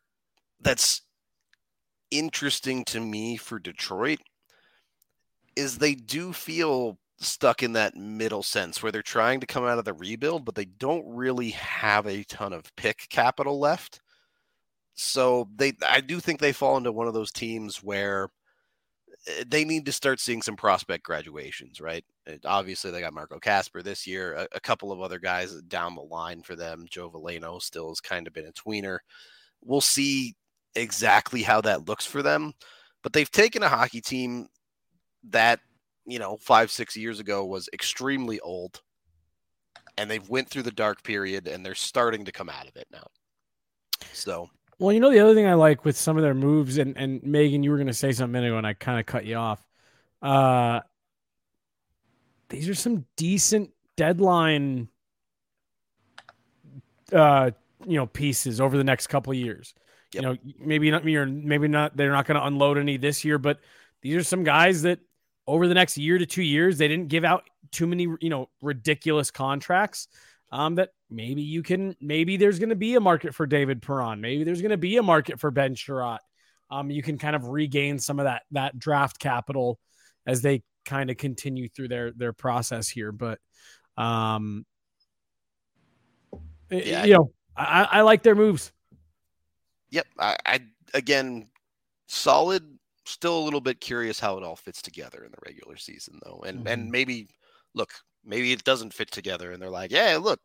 [0.60, 1.02] that's
[2.10, 4.20] interesting to me for Detroit
[5.56, 9.78] is they do feel stuck in that middle sense where they're trying to come out
[9.78, 14.00] of the rebuild, but they don't really have a ton of pick capital left.
[14.94, 18.28] So they, I do think they fall into one of those teams where
[19.26, 22.04] eh, they need to start seeing some prospect graduations, right?
[22.44, 26.00] Obviously, they got Marco Kasper this year, a, a, couple of other guys down the
[26.00, 26.86] line for them.
[26.88, 28.98] Joe Veleno still has kind of been a tweener.
[29.62, 30.34] We'll see
[30.74, 32.54] exactly how that looks for them,
[33.02, 34.46] but they've taken a hockey team
[35.30, 35.60] that
[36.06, 38.80] you know five six years ago was extremely old,
[39.98, 42.86] and they've went through the dark period, and they're starting to come out of it
[42.90, 43.06] now.
[44.12, 46.96] So well, you know the other thing I like with some of their moves, and
[46.96, 49.36] and Megan, you were going to say something ago, and I kind of cut you
[49.36, 49.64] off.
[50.20, 50.80] Uh,
[52.54, 54.88] these are some decent deadline,
[57.12, 57.50] uh,
[57.86, 59.74] you know, pieces over the next couple years.
[60.12, 60.22] Yep.
[60.22, 63.38] You know, maybe not you're maybe not they're not going to unload any this year,
[63.38, 63.58] but
[64.02, 65.00] these are some guys that
[65.46, 68.48] over the next year to two years they didn't give out too many you know
[68.62, 70.08] ridiculous contracts
[70.52, 74.20] um, that maybe you can, maybe there's going to be a market for David Perron.
[74.20, 76.18] Maybe there's going to be a market for Ben Chiarot.
[76.70, 79.80] Um, you can kind of regain some of that that draft capital
[80.26, 83.12] as they kind of continue through their their process here.
[83.12, 83.38] But
[83.96, 84.64] um,
[86.70, 87.04] yeah.
[87.04, 88.72] you know, I, I like their moves.
[89.90, 90.60] Yep, I, I
[90.92, 91.48] again
[92.06, 92.62] solid.
[93.06, 96.42] Still a little bit curious how it all fits together in the regular season, though,
[96.46, 96.68] and mm-hmm.
[96.68, 97.28] and maybe
[97.74, 97.92] look,
[98.24, 100.40] maybe it doesn't fit together and they're like, yeah, look,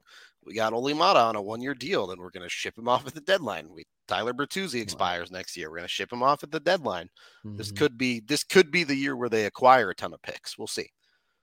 [0.45, 2.87] we got Olli Maatta on a one year deal, then we're going to ship him
[2.87, 3.69] off at the deadline.
[3.69, 5.69] We Tyler Bertuzzi expires next year.
[5.69, 7.09] We're going to ship him off at the deadline.
[7.45, 7.57] Mm-hmm.
[7.57, 10.57] This could be this could be the year where they acquire a ton of picks.
[10.57, 10.89] We'll see.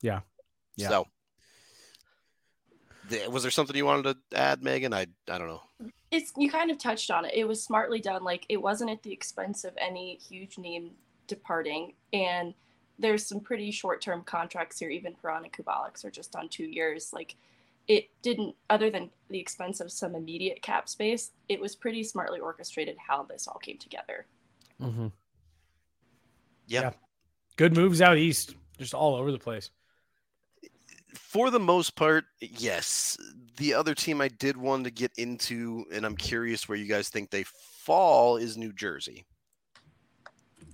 [0.03, 0.21] Yeah.
[0.77, 0.89] Yeah.
[0.89, 1.07] So
[3.31, 4.93] was there something you wanted to add, Megan?
[4.93, 5.63] I I don't know.
[6.11, 7.35] It's you kind of touched on it.
[7.35, 8.25] It was smartly done.
[8.25, 10.93] Like it wasn't at the expense of any huge name
[11.27, 11.95] departing.
[12.13, 12.55] And
[12.99, 14.91] there's some pretty short term contracts here.
[14.91, 17.13] Even Perron and Kubalik are just on two years.
[17.13, 17.37] Like
[17.89, 22.41] it didn't, other than the expense of some immediate cap space, it was pretty smartly
[22.41, 24.27] orchestrated how this all came together.
[24.81, 25.09] Mm-hmm.
[26.67, 26.81] Yeah.
[26.81, 26.91] yeah.
[27.57, 29.71] Good moves out east, just all over the place.
[31.15, 33.17] For the most part, yes.
[33.57, 37.09] The other team I did want to get into, and I'm curious where you guys
[37.09, 39.25] think they fall, is New Jersey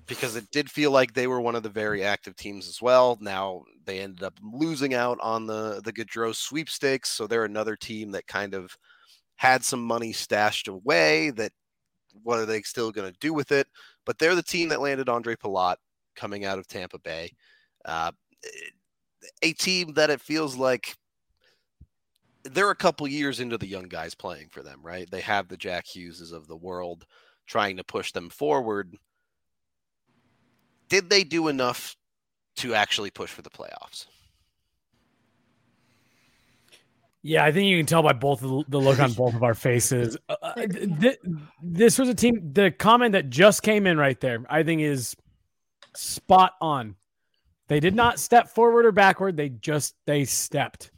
[0.06, 3.18] because it did feel like they were one of the very active teams as well.
[3.20, 8.10] Now they ended up losing out on the the Gaudreau sweepstakes, so they're another team
[8.12, 8.76] that kind of
[9.36, 11.30] had some money stashed away.
[11.30, 11.52] That
[12.22, 13.66] what are they still going to do with it?
[14.04, 15.76] But they're the team that landed Andre Palat
[16.16, 17.32] coming out of Tampa Bay,
[17.84, 18.12] uh,
[19.42, 20.96] a team that it feels like
[22.44, 25.08] they're a couple years into the young guys playing for them, right?
[25.10, 27.06] They have the Jack Hugheses of the world
[27.46, 28.96] trying to push them forward
[30.92, 31.96] did they do enough
[32.54, 34.04] to actually push for the playoffs?
[37.22, 40.18] Yeah, I think you can tell by both the look on both of our faces.
[40.28, 41.18] Uh, uh th-
[41.62, 42.52] this was a team.
[42.52, 45.16] The comment that just came in right there, I think, is
[45.96, 46.96] spot on.
[47.68, 49.34] They did not step forward or backward.
[49.34, 50.90] They just they stepped.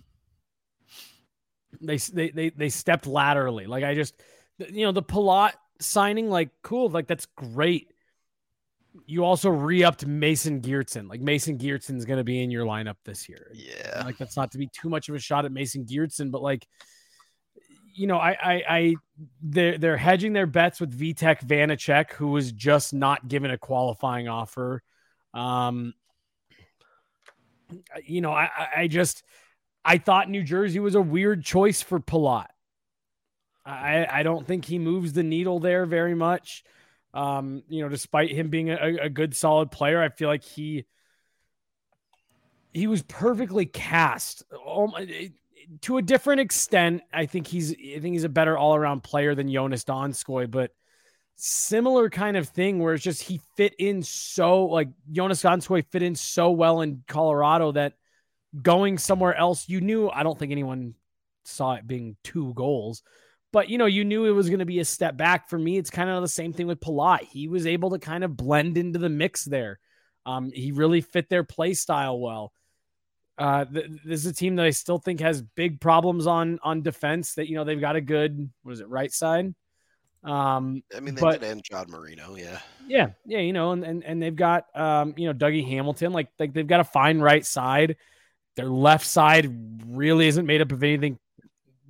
[1.81, 3.67] They they they they stepped laterally.
[3.67, 4.21] Like I just,
[4.59, 7.94] you know, the Palat signing, like cool, like that's great
[9.07, 11.09] you also re-upped Mason Geertsen.
[11.09, 13.51] Like Mason Geertsen's going to be in your lineup this year.
[13.53, 14.03] Yeah.
[14.05, 16.67] Like that's not to be too much of a shot at Mason Geertsen, but like,
[17.95, 18.95] you know, I, I, I,
[19.41, 24.29] they're they're hedging their bets with Vitek Vanecek, who was just not given a qualifying
[24.29, 24.83] offer.
[25.33, 25.95] Um,
[28.05, 29.23] you know, I, I just,
[29.85, 32.47] I thought New Jersey was a weird choice for Palat.
[33.67, 36.65] I, I don't think he moves the needle there very much.
[37.15, 40.85] Um, you know, despite him being a, a good solid player, I feel like he
[42.73, 44.43] he was perfectly cast.
[44.53, 45.31] Oh my,
[45.83, 49.35] to a different extent, I think he's I think he's a better all around player
[49.35, 50.73] than Jonas Donskoi, but
[51.37, 56.03] similar kind of thing where it's just he fit in so like Jonas Donskoi fit
[56.03, 57.95] in so well in Colorado that
[58.61, 60.95] going somewhere else, you knew I don't think anyone
[61.45, 63.03] saw it being two goals,
[63.55, 65.49] but you know, you knew it was going to be a step back.
[65.49, 67.23] For me, it's kind of the same thing with Palat.
[67.23, 69.79] He was able to kind of blend into the mix there.
[70.27, 72.53] Um, he really fit their play style well.
[73.39, 76.83] Uh, th- this is a team that I still think has big problems on on
[76.83, 77.35] defense.
[77.35, 79.55] That you know they've got a good what is it right side.
[80.25, 83.39] Um, I mean, they but, did end John Marino, yeah, yeah, yeah.
[83.39, 86.13] You know, and and, and they've got um, you know Dougie Hamilton.
[86.13, 87.99] Like like they've got a fine right side.
[88.57, 89.49] Their left side
[89.87, 91.21] really isn't made up of anything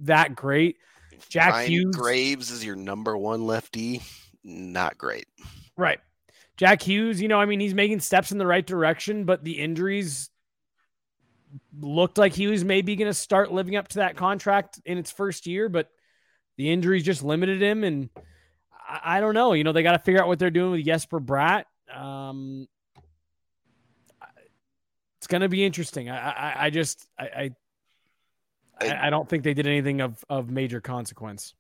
[0.00, 0.76] that great.
[1.28, 4.02] Jack Ryan Hughes Graves is your number one lefty.
[4.42, 5.26] Not great.
[5.76, 6.00] Right.
[6.56, 9.58] Jack Hughes, you know, I mean, he's making steps in the right direction, but the
[9.58, 10.30] injuries
[11.80, 15.10] looked like he was maybe going to start living up to that contract in its
[15.10, 15.88] first year, but
[16.56, 17.82] the injuries just limited him.
[17.82, 18.08] And
[18.88, 19.52] I, I don't know.
[19.52, 21.64] You know, they got to figure out what they're doing with Jesper Bratt.
[21.92, 22.68] Um,
[25.18, 26.10] it's going to be interesting.
[26.10, 27.50] I, I, I just, I, I,
[28.80, 31.54] I, don't think they did anything of, of major consequence.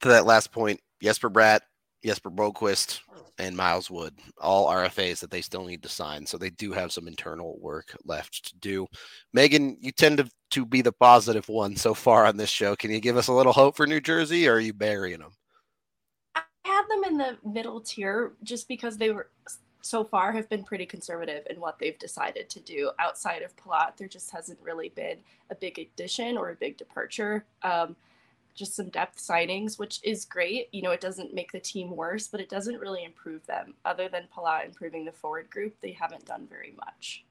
[0.00, 1.60] To that last point, Jesper Bratt,
[2.04, 3.00] Jesper Boqvist,
[3.38, 6.26] and Miles Wood, all RFAs that they still need to sign.
[6.26, 8.86] So they do have some internal work left to do.
[9.32, 12.76] Megan, you tend to, to be the positive one so far on this show.
[12.76, 15.32] Can you give us a little hope for New Jersey, or are you burying them?
[16.36, 19.30] I had them in the middle tier just because they were
[19.84, 22.90] so far have been pretty conservative in what they've decided to do.
[22.98, 25.18] Outside of Palat, there just hasn't really been
[25.50, 27.44] a big addition or a big departure.
[27.62, 27.94] Um,
[28.54, 30.68] just some depth signings, which is great.
[30.72, 33.74] You know, it doesn't make the team worse, but it doesn't really improve them.
[33.84, 37.26] Other than Palat improving the forward group, they haven't done very much.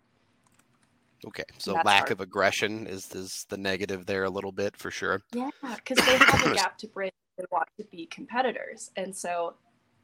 [1.26, 2.12] Okay, so lack hard.
[2.12, 5.22] of aggression is is the negative there a little bit for sure.
[5.34, 7.14] Yeah, because they have a gap to bridge.
[7.38, 9.56] They want to be competitors, and so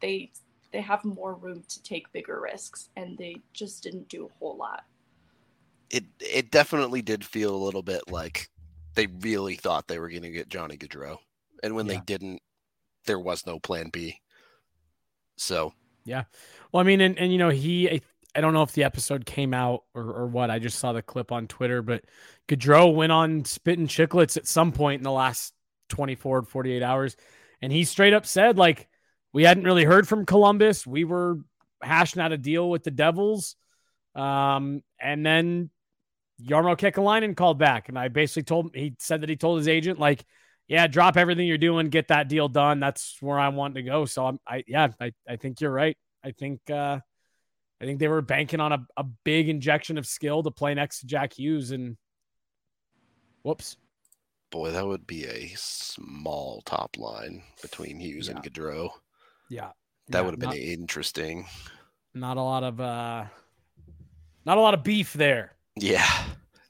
[0.01, 0.31] they
[0.71, 4.57] they have more room to take bigger risks, and they just didn't do a whole
[4.57, 4.85] lot.
[5.89, 8.49] It it definitely did feel a little bit like
[8.95, 11.17] they really thought they were going to get Johnny Gaudreau,
[11.63, 11.93] and when yeah.
[11.93, 12.41] they didn't,
[13.05, 14.19] there was no Plan B.
[15.37, 15.73] So
[16.05, 16.25] yeah,
[16.71, 18.01] well, I mean, and and you know, he I,
[18.35, 20.51] I don't know if the episode came out or or what.
[20.51, 22.03] I just saw the clip on Twitter, but
[22.47, 25.53] Gaudreau went on spitting Chiclets at some point in the last
[25.89, 27.17] 24 48 hours,
[27.61, 28.88] and he straight up said like
[29.33, 30.85] we hadn't really heard from Columbus.
[30.87, 31.37] We were
[31.81, 33.55] hashing out a deal with the Devils.
[34.15, 35.69] Um, and then
[36.43, 39.67] Jarmo Kekalainen called back, and I basically told him he said that he told his
[39.67, 40.23] agent like,
[40.67, 42.79] "Yeah, drop everything you're doing, get that deal done.
[42.79, 45.97] That's where I want to go." So I'm, I yeah, I, I think you're right.
[46.23, 46.99] I think uh,
[47.81, 51.01] I think they were banking on a, a big injection of skill to play next
[51.01, 51.97] to Jack Hughes, and
[53.43, 53.77] whoops.
[54.49, 58.35] Boy, that would be a small top line between Hughes yeah.
[58.35, 58.89] and Gaudreau.
[59.49, 59.71] Yeah.
[60.09, 61.45] That would have been not, interesting.
[62.13, 63.25] Not a lot of uh
[64.45, 65.53] not a lot of beef there.
[65.75, 66.07] Yeah.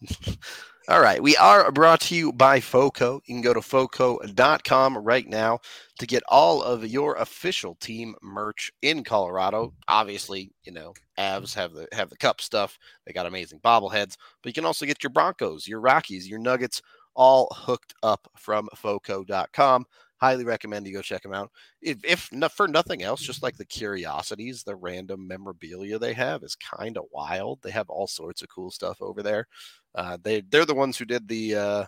[0.90, 1.22] All right.
[1.22, 3.22] We are brought to you by FOCO.
[3.26, 5.60] You can go to FOCO.com right now
[6.00, 9.76] to get all of your official team merch in Colorado.
[9.88, 12.80] Obviously, you know, Avs have the have the cup stuff.
[13.06, 16.82] They got amazing bobbleheads, but you can also get your Broncos, your Rockies, your Nuggets
[17.14, 19.86] all hooked up from FOCO.com
[20.20, 21.52] highly recommend you go check them out.
[21.82, 26.44] If, if not, for nothing else, just like the curiosities, the random memorabilia they have
[26.44, 27.62] is kind of wild.
[27.62, 29.48] They have all sorts of cool stuff over there.
[29.96, 31.86] Uh, they they're the ones who did the uh,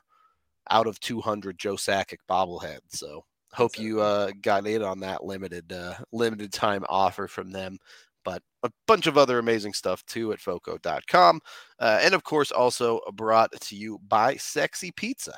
[0.70, 2.80] out of 200 Joe Sakic bobblehead.
[2.89, 7.78] So hope you uh, got in on that limited uh, limited time offer from them.
[8.24, 11.41] But a bunch of other amazing stuff too at foco.com.
[11.80, 15.34] Uh, and of course, also brought to you by Sexy Pizza.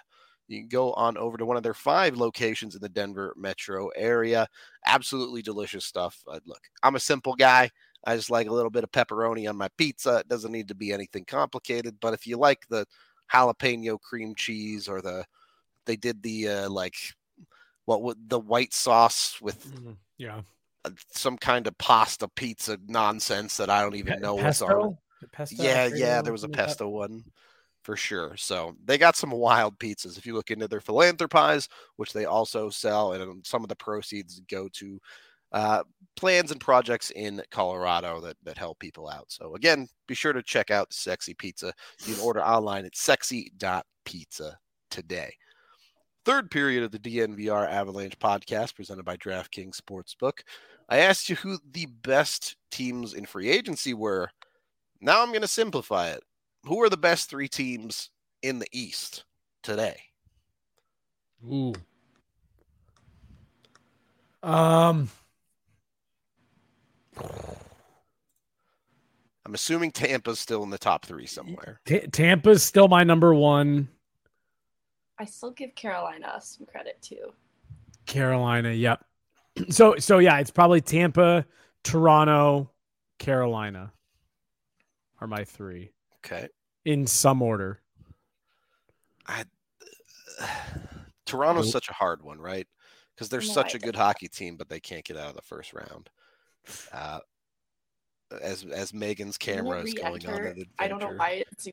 [0.48, 3.90] You can go on over to one of their five locations in the Denver metro
[3.96, 4.48] area.
[4.86, 6.22] Absolutely delicious stuff.
[6.28, 7.70] Uh, look, I'm a simple guy.
[8.06, 10.18] I just like a little bit of pepperoni on my pizza.
[10.18, 12.86] It doesn't need to be anything complicated, but if you like the
[13.34, 15.26] jalapeno cream cheese or the
[15.86, 16.96] they did the uh, like
[17.86, 19.92] what would the white sauce with mm-hmm.
[20.18, 20.42] yeah
[21.12, 24.66] some kind of pasta pizza nonsense that I don't even know pesto?
[24.66, 24.98] what's on.
[25.32, 27.24] Pesto, yeah, yeah, there was a pesto one
[27.84, 28.36] for sure.
[28.38, 30.18] So they got some wild pizzas.
[30.18, 31.68] If you look into their philanthropies,
[31.98, 35.00] which they also sell, and um, some of the proceeds go to
[35.52, 35.84] uh,
[36.16, 39.26] plans and projects in Colorado that, that help people out.
[39.28, 41.74] So again, be sure to check out Sexy Pizza.
[42.06, 44.58] You can order online at sexy.pizza
[44.90, 45.34] today.
[46.26, 50.40] Third period of the DNVR Avalanche podcast presented by DraftKings Sportsbook.
[50.90, 54.30] I asked you who the best teams in free agency were.
[55.02, 56.24] Now I'm going to simplify it
[56.66, 58.10] who are the best three teams
[58.42, 59.26] in the East
[59.62, 59.98] today?
[61.46, 61.74] Ooh.
[64.42, 65.10] Um.
[69.46, 71.80] I'm assuming Tampa's still in the top three somewhere.
[71.86, 73.90] T- Tampa's still my number one.
[75.20, 77.34] I still give Carolina some credit too.
[78.06, 79.04] Carolina, yep.
[79.70, 81.46] So so yeah, it's probably Tampa,
[81.84, 82.72] Toronto,
[83.20, 83.94] Carolina
[85.22, 85.93] are my three.
[86.26, 86.48] Okay.
[86.86, 87.82] In some order.
[89.28, 89.46] I,
[90.42, 90.48] uh,
[91.26, 92.68] Toronto's such a hard one, right?
[93.16, 95.36] Because they're no, such I a good hockey team, but they can't get out of
[95.36, 96.10] the first round.
[96.92, 97.20] Uh,
[98.42, 101.68] as as Megan's camera is going on an I don't know why it's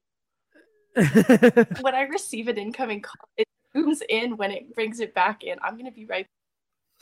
[1.80, 5.56] when I receive an incoming call, it zooms in when it brings it back in.
[5.62, 6.26] I'm gonna be right.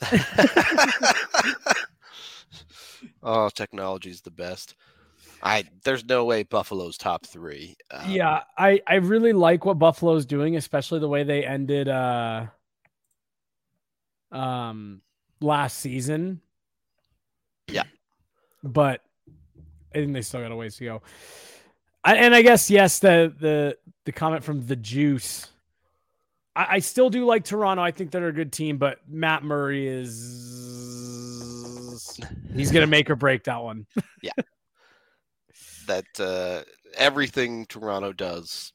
[3.23, 4.75] oh, technology is the best.
[5.41, 7.75] I there's no way Buffalo's top three.
[7.91, 12.47] Um, yeah, I I really like what Buffalo's doing, especially the way they ended uh
[14.31, 15.01] um
[15.41, 16.41] last season.
[17.67, 17.83] Yeah,
[18.63, 19.01] but
[19.93, 21.01] I think they still got a ways to go.
[22.03, 25.47] I, and I guess yes, the the the comment from the juice.
[26.55, 27.83] I, I still do like Toronto.
[27.83, 30.09] I think they're a good team, but Matt Murray is
[32.55, 33.85] he's gonna make or break that one.
[34.21, 34.31] yeah.
[35.89, 36.63] That uh,
[36.95, 38.73] everything Toronto does,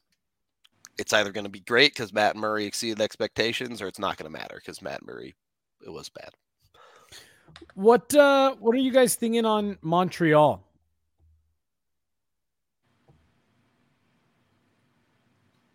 [0.97, 4.31] it's either going to be great because Matt Murray exceeded expectations, or it's not going
[4.31, 5.33] to matter because Matt Murray
[5.85, 6.29] it was bad.
[7.75, 10.61] What uh what are you guys thinking on Montreal?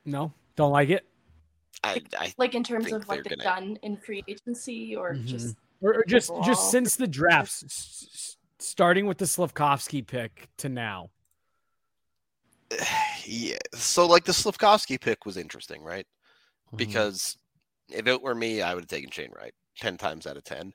[0.05, 1.07] No, don't like it.
[1.83, 3.43] I, I like in terms of what they've gonna...
[3.45, 5.27] done in free agency, or mm-hmm.
[5.27, 6.45] just or, or just overall?
[6.45, 11.09] just since the drafts, starting with the Slafkovsky pick to now.
[13.27, 16.07] Yeah, so like the Slafkovsky pick was interesting, right?
[16.69, 16.79] Mm-hmm.
[16.79, 17.37] Because
[17.89, 20.73] if it were me, I would have taken Shane Wright ten times out of ten.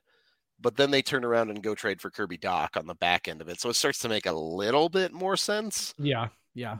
[0.58, 3.42] But then they turn around and go trade for Kirby Dach on the back end
[3.42, 5.92] of it, so it starts to make a little bit more sense.
[5.98, 6.78] Yeah, yeah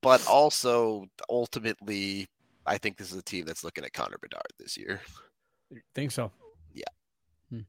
[0.00, 2.28] but also ultimately,
[2.66, 5.00] I think this is a team that's looking at Connor Bedard this year.
[5.94, 6.30] Think so?
[6.72, 6.84] Yeah.
[7.50, 7.60] Hmm.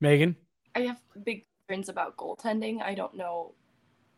[0.00, 0.36] Megan,
[0.74, 2.82] I have big concerns about goaltending.
[2.82, 3.54] I don't know.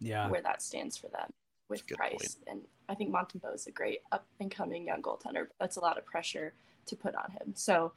[0.01, 0.29] Yeah.
[0.29, 1.33] Where that stands for them
[1.69, 2.37] with Price, point.
[2.47, 5.47] and I think Montembeault is a great up and coming young goaltender.
[5.47, 6.53] but That's a lot of pressure
[6.87, 7.53] to put on him.
[7.55, 7.93] So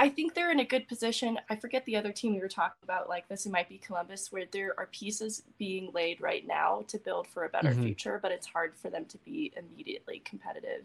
[0.00, 1.38] I think they're in a good position.
[1.50, 4.32] I forget the other team we were talking about, like this, it might be Columbus,
[4.32, 7.82] where there are pieces being laid right now to build for a better mm-hmm.
[7.82, 10.84] future, but it's hard for them to be immediately competitive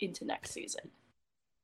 [0.00, 0.90] into next season.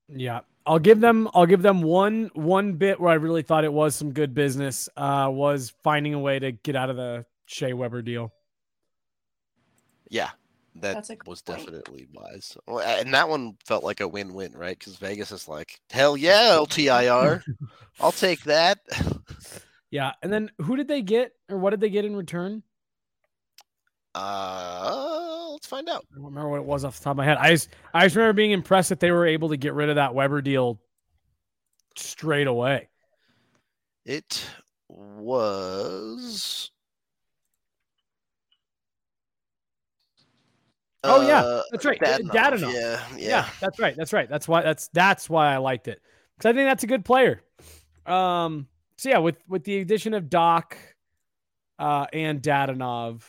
[0.08, 1.28] Yeah, I'll give them.
[1.34, 4.88] I'll give them one one bit where I really thought it was some good business.
[4.96, 8.30] Uh, was finding a way to get out of the Shea Weber deal.
[10.10, 10.30] Yeah,
[10.76, 10.96] that
[11.26, 11.58] was point.
[11.64, 12.56] definitely wise.
[12.68, 14.78] And that one felt like a win-win, right?
[14.78, 17.42] Because Vegas is like, hell yeah, LTIR,
[18.00, 18.78] I'll take that.
[19.90, 22.62] Yeah, and then who did they get, or what did they get in return?
[24.14, 26.04] Uh, let's find out.
[26.12, 27.38] I don't remember what it was off the top of my head.
[27.40, 29.94] I just, I just remember being impressed that they were able to get rid of
[29.94, 30.78] that Weber deal
[31.96, 32.90] straight away.
[34.04, 34.46] It
[34.90, 36.70] was
[41.04, 41.98] Oh yeah, uh, that's right.
[42.00, 42.30] Dadonov.
[42.30, 42.72] Dadonov.
[42.72, 43.96] Yeah, yeah, yeah, that's right.
[43.96, 44.28] That's right.
[44.28, 44.62] That's why.
[44.62, 46.00] That's that's why I liked it
[46.36, 47.42] because I think that's a good player.
[48.06, 48.66] Um.
[48.96, 50.72] So yeah, with with the addition of Dach,
[51.78, 53.22] uh, and Dadonov,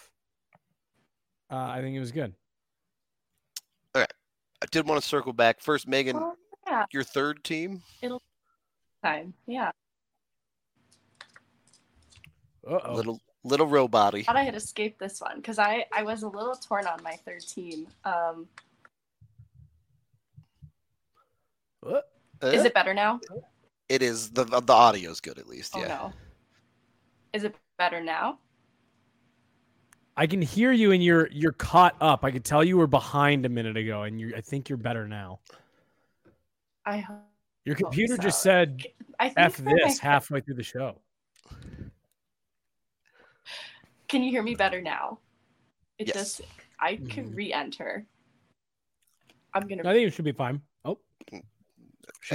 [1.52, 2.34] uh, I think it was good.
[3.94, 4.14] All right,
[4.64, 6.16] I did want to circle back first, Megan.
[6.18, 6.34] Oh,
[6.66, 6.86] yeah.
[6.92, 7.82] Your third team.
[8.02, 8.22] It'll
[9.04, 9.34] time.
[9.48, 9.72] Yeah.
[12.68, 12.94] Uh-oh.
[12.94, 16.28] Little little robot I thought I had escaped this one because I, I was a
[16.28, 17.88] little torn on my third team.
[18.04, 18.48] Um,
[21.82, 22.12] what?
[22.42, 23.20] Is it better now?
[23.88, 24.30] It is.
[24.30, 25.74] The the audio is good at least.
[25.76, 25.88] Oh, yeah.
[25.88, 26.14] No.
[27.34, 28.40] Is it better now?
[30.18, 32.26] I can hear you and you're you're caught up.
[32.26, 35.08] I could tell you were behind a minute ago and you I think you're better
[35.08, 35.40] now.
[36.86, 37.18] I hope
[37.66, 38.24] Your computer so.
[38.24, 38.84] just said
[39.20, 41.00] F this halfway through the show.
[44.10, 45.20] Can you hear me better now?
[45.98, 46.16] It yes.
[46.16, 46.42] does.
[46.80, 47.36] I can mm-hmm.
[47.36, 48.06] re-enter.
[49.54, 49.88] I'm gonna.
[49.88, 50.62] I think it should be fine.
[50.86, 51.00] Oh,
[51.32, 51.44] and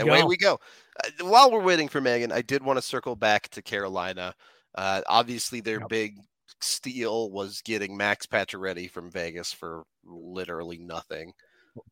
[0.09, 0.59] away we go.
[1.03, 4.35] Uh, while we're waiting for Megan, I did want to circle back to Carolina.
[4.75, 5.89] Uh, obviously, their yep.
[5.89, 6.19] big
[6.61, 11.33] steal was getting Max Pacioretty from Vegas for literally nothing,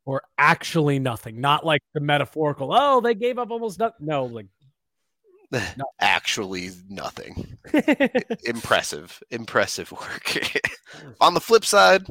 [0.05, 1.41] or actually nothing.
[1.41, 2.73] Not like the metaphorical.
[2.73, 4.07] Oh, they gave up almost nothing.
[4.07, 4.47] No, like
[5.53, 5.85] no.
[6.01, 7.59] Actually, nothing.
[8.45, 10.39] impressive, impressive work.
[11.21, 12.07] On the flip side,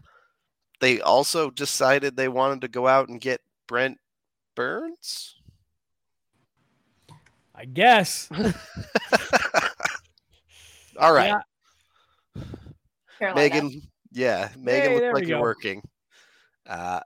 [0.79, 3.97] they also decided they wanted to go out and get Brent
[4.55, 5.35] Burns.
[7.53, 8.29] I guess.
[10.97, 11.41] All right.
[13.19, 13.33] Yeah.
[13.35, 13.81] Megan,
[14.11, 15.43] yeah, Megan hey, looks like you're go.
[15.43, 15.83] working.
[16.67, 17.01] Uh,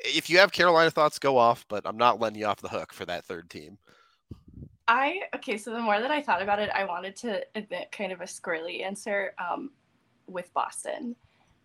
[0.00, 2.92] if you have Carolina thoughts, go off, but I'm not letting you off the hook
[2.92, 3.78] for that third team.
[4.88, 8.10] I okay, so the more that I thought about it, I wanted to admit kind
[8.10, 9.70] of a squirrely answer um,
[10.26, 11.14] with Boston,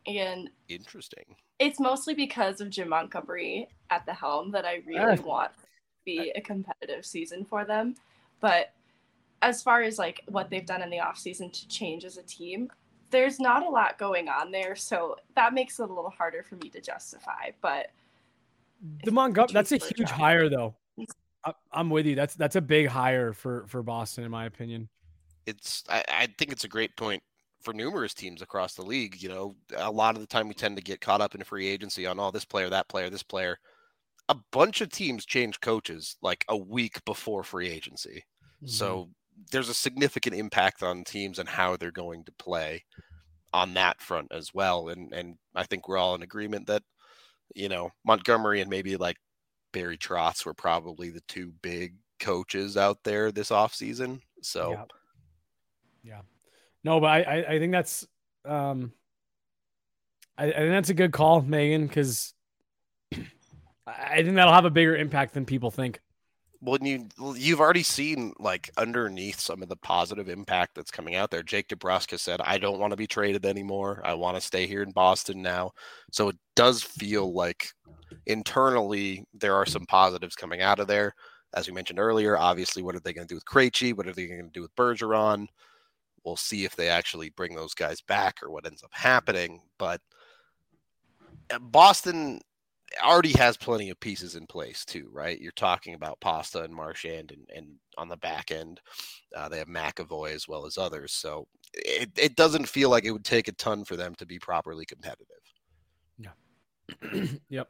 [0.06, 1.24] and interesting.
[1.58, 5.64] It's mostly because of Jim Montgomery at the helm that I really want to
[6.04, 7.96] be a competitive season for them.
[8.42, 8.74] But
[9.42, 12.70] as far as like what they've done in the offseason to change as a team,
[13.10, 16.56] there's not a lot going on there, so that makes it a little harder for
[16.58, 17.52] me to justify.
[17.62, 17.92] But
[19.06, 20.76] the Montgomery, that's a huge hire though.
[21.72, 22.16] I'm with you.
[22.16, 24.90] That's that's a big hire for for Boston, in my opinion.
[25.46, 27.22] It's I, I think it's a great point
[27.62, 29.22] for numerous teams across the league.
[29.22, 31.68] You know, a lot of the time we tend to get caught up in free
[31.68, 33.58] agency on all oh, this player, that player, this player.
[34.30, 38.24] A bunch of teams change coaches like a week before free agency.
[38.64, 38.68] Mm-hmm.
[38.68, 39.10] So
[39.52, 42.84] there's a significant impact on teams and how they're going to play.
[43.54, 44.90] on that front as well.
[44.90, 46.84] And and I think we're all in agreement that
[47.56, 49.18] you know Montgomery and maybe like
[49.74, 54.22] Barry Trotz were probably the two big coaches out there this off season.
[54.42, 54.86] So yeah.
[56.04, 56.22] yeah.
[56.84, 58.08] No, but I, I, I think that's
[58.46, 58.94] um
[60.38, 62.34] I, I think that's a good call, Megan, because
[63.88, 66.00] I think that'll have a bigger impact than people think
[66.64, 71.30] when you you've already seen like underneath some of the positive impact that's coming out
[71.30, 71.44] there.
[71.44, 74.02] Jake DeBrusk said, "I don't want to be traded anymore.
[74.04, 75.72] I want to stay here in Boston now."
[76.12, 77.68] So it does feel like
[78.28, 81.14] internally there are some positives coming out of there.
[81.54, 83.96] As we mentioned earlier, obviously, what are they going to do with Krejci?
[83.96, 85.48] What are they going to do with Bergeron?
[86.24, 89.62] We'll see if they actually bring those guys back or what ends up happening.
[89.78, 90.02] But
[91.54, 92.40] uh, Boston
[93.02, 95.40] already has plenty of pieces in place too, right?
[95.40, 98.82] You're talking about Pasta and Marchand, and, and on the back end,
[99.36, 101.14] uh, they have McAvoy as well as others.
[101.14, 104.40] So it, it doesn't feel like it would take a ton for them to be
[104.40, 105.28] properly competitive.
[106.18, 107.28] Yeah.
[107.50, 107.70] yep.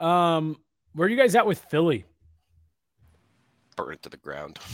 [0.00, 0.56] Um,
[0.94, 2.04] where are you guys at with Philly?
[3.76, 4.58] Burn it to the ground.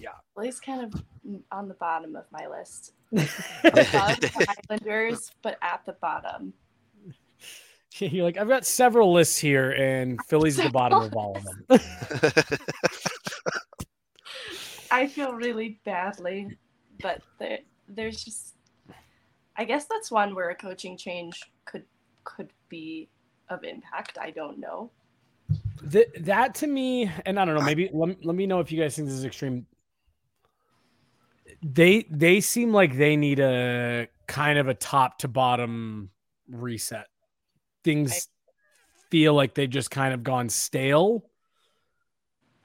[0.00, 1.02] Yeah, Philly's kind of
[1.50, 2.92] on the bottom of my list.
[4.70, 6.52] Islanders, but at the bottom.
[7.98, 11.44] You're like, I've got several lists here, and Philly's at the bottom of all of
[11.44, 11.80] them.
[14.90, 16.56] I feel really badly,
[17.00, 17.58] but there,
[17.88, 18.54] there's just,
[19.56, 21.84] I guess that's one where a coaching change could
[22.24, 23.08] could be
[23.48, 24.18] of impact.
[24.20, 24.90] I don't know.
[25.82, 28.80] The, that to me, and I don't know, maybe let, let me know if you
[28.80, 29.66] guys think this is extreme.
[31.62, 36.10] They they seem like they need a kind of a top to bottom
[36.48, 37.08] reset
[37.88, 38.28] things
[39.10, 41.24] feel like they've just kind of gone stale.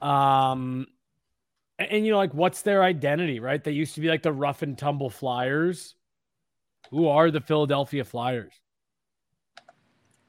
[0.02, 0.86] Um,
[1.78, 3.62] and, and, you know, like what's their identity, right?
[3.62, 5.94] They used to be like the rough and tumble Flyers.
[6.90, 8.52] Who are the Philadelphia Flyers?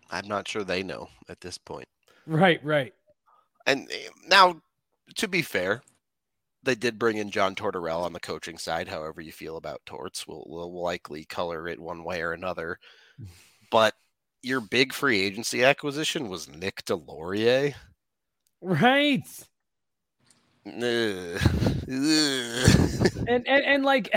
[0.09, 1.89] I'm not sure they know at this point.
[2.25, 2.93] Right, right.
[3.67, 4.61] And eh, now,
[5.15, 5.81] to be fair,
[6.63, 8.87] they did bring in John Tortorella on the coaching side.
[8.87, 12.79] However, you feel about Torts will will likely color it one way or another.
[13.71, 13.95] But
[14.45, 17.73] your big free agency acquisition was Nick Deslauriers.
[18.61, 19.27] Right.
[20.65, 20.83] and,
[23.27, 24.09] and and like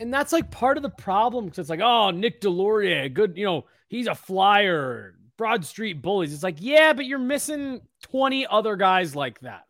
[0.00, 3.44] and that's like part of the problem because it's like, oh, Nick Deslauriers, good, you
[3.44, 6.32] know, he's a flyer, Broad Street Bullies.
[6.32, 9.64] It's like, yeah, but you're missing 20 other guys like that.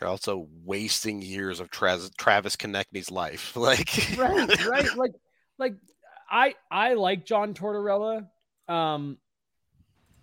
[0.00, 3.54] You're also wasting years of Tra- Travis Konecny's life.
[3.56, 4.96] Like, right, right.
[4.96, 5.12] Like,
[5.58, 5.74] like
[6.34, 8.26] I I like John Tortorella,
[8.66, 9.18] um,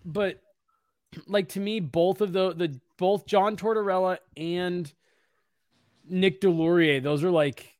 [0.03, 0.41] but
[1.25, 4.91] like to me, both of the the both John Tortorella and
[6.09, 7.77] Nick Deslauriers, those are like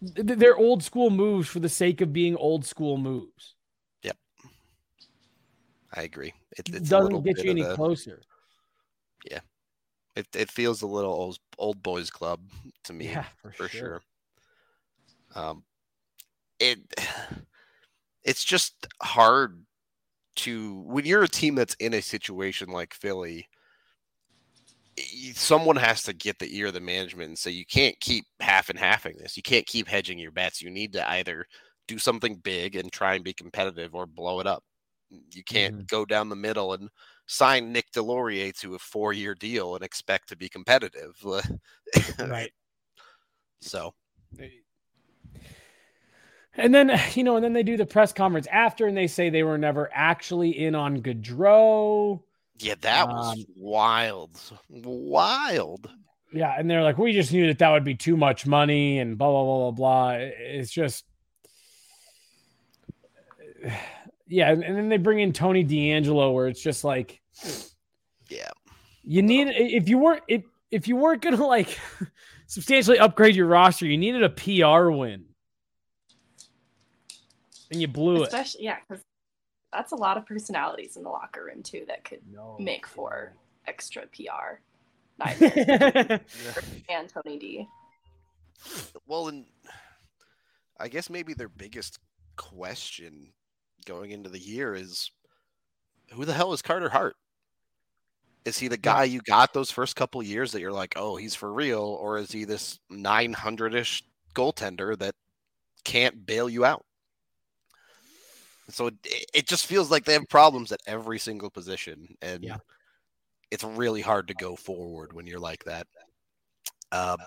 [0.00, 3.56] they're old school moves for the sake of being old school moves.
[4.04, 4.16] Yep,
[5.92, 6.34] I agree.
[6.56, 8.22] It, it doesn't get you any a, closer.
[9.28, 9.40] Yeah,
[10.14, 12.42] it it feels a little old old boys club
[12.84, 13.06] to me.
[13.06, 13.80] Yeah, for, for sure.
[13.80, 14.02] sure.
[15.34, 15.64] Um,
[16.60, 16.78] it
[18.24, 19.64] it's just hard
[20.36, 23.48] to when you're a team that's in a situation like Philly
[25.34, 28.68] someone has to get the ear of the management and say you can't keep half
[28.68, 29.36] and halfing this.
[29.36, 30.62] You can't keep hedging your bets.
[30.62, 31.46] You need to either
[31.86, 34.62] do something big and try and be competitive or blow it up.
[35.10, 35.84] You can't mm-hmm.
[35.86, 36.90] go down the middle and
[37.26, 41.16] sign Nick Deslauriers to a four-year deal and expect to be competitive.
[42.18, 42.52] right.
[43.60, 43.94] So
[46.58, 49.30] and then, you know, and then they do the press conference after and they say
[49.30, 52.20] they were never actually in on Gaudreau.
[52.58, 54.40] Yeah, that was um, wild.
[54.68, 55.88] Wild.
[56.32, 56.54] Yeah.
[56.58, 59.30] And they're like, we just knew that that would be too much money and blah,
[59.30, 60.10] blah, blah, blah, blah.
[60.18, 61.04] It's just,
[64.26, 64.50] yeah.
[64.50, 67.20] And then they bring in Tony D'Angelo, where it's just like,
[68.28, 68.50] yeah,
[69.04, 71.78] you need, if you weren't, if, if you weren't going to like
[72.46, 75.27] substantially upgrade your roster, you needed a PR win
[77.70, 78.64] and you blew Especially, it.
[78.64, 79.04] Yeah, because
[79.72, 82.56] that's a lot of personalities in the locker room too that could no.
[82.58, 83.34] make for
[83.66, 84.60] extra PR.
[86.88, 87.68] and Tony D.
[89.06, 89.46] Well, and
[90.78, 91.98] I guess maybe their biggest
[92.36, 93.32] question
[93.84, 95.10] going into the year is
[96.12, 97.16] who the hell is Carter Hart?
[98.44, 101.34] Is he the guy you got those first couple years that you're like, oh, he's
[101.34, 104.02] for real, or is he this 900 ish
[104.34, 105.14] goaltender that
[105.84, 106.84] can't bail you out?
[108.70, 108.94] So it,
[109.34, 112.58] it just feels like they have problems at every single position, and yeah.
[113.50, 115.86] it's really hard to go forward when you're like that.
[116.92, 117.18] Um,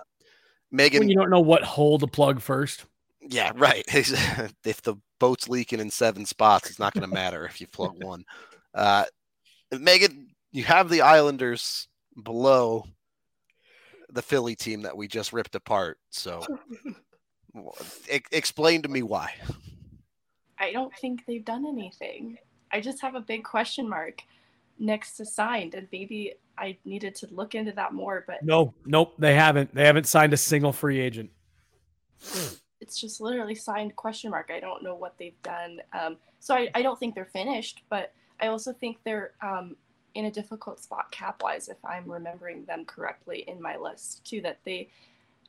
[0.70, 2.84] Megan, when you don't know what hole to plug first.
[3.20, 3.84] Yeah, right.
[3.94, 8.02] if the boat's leaking in seven spots, it's not going to matter if you plug
[8.02, 8.24] one.
[8.74, 9.04] Uh,
[9.70, 11.88] Megan, you have the Islanders
[12.22, 12.84] below
[14.10, 15.98] the Philly team that we just ripped apart.
[16.10, 16.44] So,
[18.32, 19.34] explain to me why.
[20.62, 22.38] I don't think they've done anything.
[22.70, 24.22] I just have a big question mark
[24.78, 28.22] next to signed, and maybe I needed to look into that more.
[28.26, 29.74] But no, nope, they haven't.
[29.74, 31.30] They haven't signed a single free agent.
[32.80, 34.50] It's just literally signed question mark.
[34.54, 35.80] I don't know what they've done.
[35.92, 39.76] Um, so I, I don't think they're finished, but I also think they're um,
[40.14, 44.40] in a difficult spot cap wise, if I'm remembering them correctly in my list too.
[44.40, 44.90] That they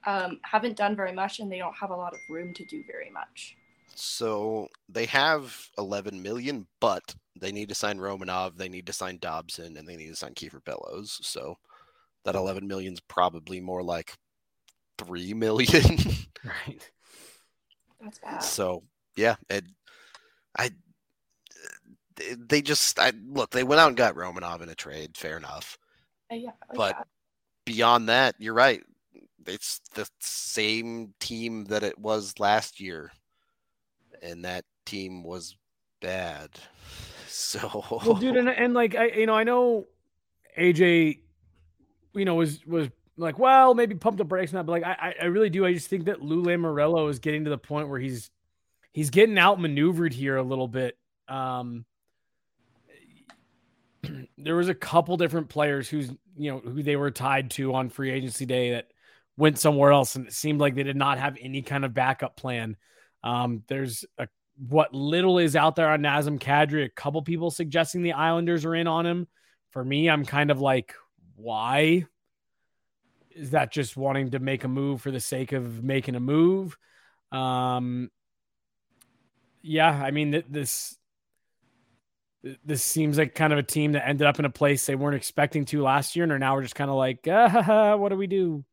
[0.08, 2.84] um, haven't done very much and they don't have a lot of room to do
[2.88, 3.58] very much.
[3.96, 9.18] So they have 11 million, but they need to sign Romanov, they need to sign
[9.20, 11.20] Dobson, and they need to sign Kiefer Bellows.
[11.22, 11.58] So
[12.26, 14.14] that 11 million is probably more like
[14.98, 15.98] 3 million.
[16.44, 16.90] right.
[18.02, 18.40] That's bad.
[18.40, 18.84] So
[19.16, 19.66] yeah, it,
[20.58, 20.72] I
[22.38, 23.52] they just I, look.
[23.52, 25.18] They went out and got Romanov in a trade.
[25.18, 25.78] Fair enough.
[26.32, 27.08] Uh, yeah, but
[27.66, 28.82] beyond that, you're right.
[29.46, 33.12] It's the same team that it was last year,
[34.24, 35.56] and that team was
[36.02, 36.50] bad.
[37.36, 39.88] So, well, dude, and, and like I, you know, I know
[40.56, 41.22] AJ,
[42.14, 45.26] you know, was was like, well, maybe pump the brakes that, but like I, I
[45.26, 45.66] really do.
[45.66, 48.30] I just think that Lou Lamoriello is getting to the point where he's
[48.92, 50.96] he's getting outmaneuvered here a little bit.
[51.28, 51.86] Um,
[54.38, 57.90] there was a couple different players who's you know who they were tied to on
[57.90, 58.90] free agency day that
[59.38, 62.38] went somewhere else, and it seemed like they did not have any kind of backup
[62.38, 62.78] plan.
[63.24, 66.86] Um, there's a what little is out there on Nazem Kadri.
[66.86, 69.28] A couple people suggesting the Islanders are in on him.
[69.72, 70.94] For me, I'm kind of like,
[71.36, 72.06] why?
[73.32, 76.78] Is that just wanting to make a move for the sake of making a move?
[77.32, 78.12] Um,
[79.64, 80.96] yeah, I mean, this
[82.64, 85.16] this seems like kind of a team that ended up in a place they weren't
[85.16, 88.18] expecting to last year, and are now we're just kind of like, ah, what do
[88.18, 88.64] we do?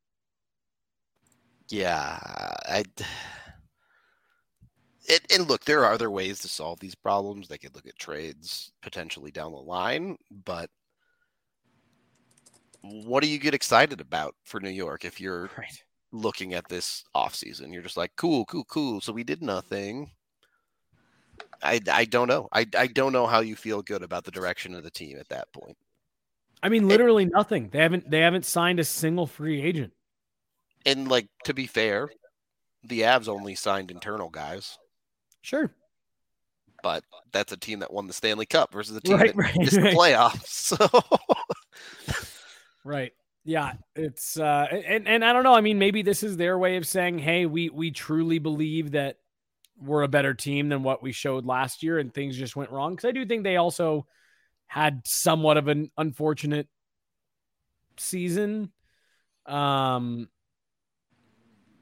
[1.68, 2.18] Yeah,
[2.68, 2.84] I.
[5.10, 7.48] It, and look, there are other ways to solve these problems.
[7.48, 10.70] They could look at trades potentially down the line, but
[12.82, 15.82] what do you get excited about for New York if you're right.
[16.12, 17.72] looking at this offseason?
[17.72, 19.00] You're just like, cool, cool, cool.
[19.00, 20.12] So we did nothing.
[21.60, 22.48] I, I don't know.
[22.52, 25.28] I, I don't know how you feel good about the direction of the team at
[25.30, 25.76] that point.
[26.62, 27.70] I mean, literally and, nothing.
[27.70, 29.92] They haven't they haven't signed a single free agent.
[30.86, 32.10] And like to be fair,
[32.84, 34.78] the Avs only signed internal guys.
[35.40, 35.74] Sure.
[36.82, 39.56] But that's a team that won the Stanley Cup versus a team right, that right,
[39.56, 39.90] missed right.
[39.92, 40.74] the playoffs.
[40.78, 41.02] So
[42.84, 43.12] Right.
[43.44, 46.76] Yeah, it's uh and and I don't know, I mean maybe this is their way
[46.76, 49.16] of saying, "Hey, we we truly believe that
[49.80, 52.96] we're a better team than what we showed last year and things just went wrong.
[52.96, 54.06] Cause I do think they also
[54.66, 56.68] had somewhat of an unfortunate
[57.96, 58.72] season.
[59.46, 60.28] Um,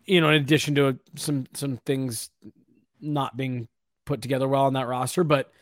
[0.06, 2.30] you know, in addition to some, some things
[3.00, 3.68] not being
[4.04, 5.52] put together well on that roster, but,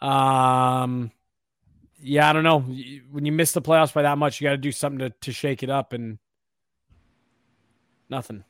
[0.00, 1.10] um,
[2.00, 2.60] yeah, I don't know.
[3.10, 5.32] When you miss the playoffs by that much, you got to do something to, to
[5.32, 6.18] shake it up and
[8.10, 8.42] nothing.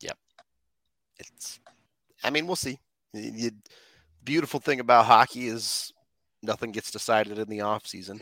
[0.00, 0.18] Yep.
[1.18, 1.60] It's
[2.24, 2.78] I mean, we'll see.
[3.12, 3.52] The
[4.24, 5.92] beautiful thing about hockey is
[6.42, 8.20] nothing gets decided in the off season.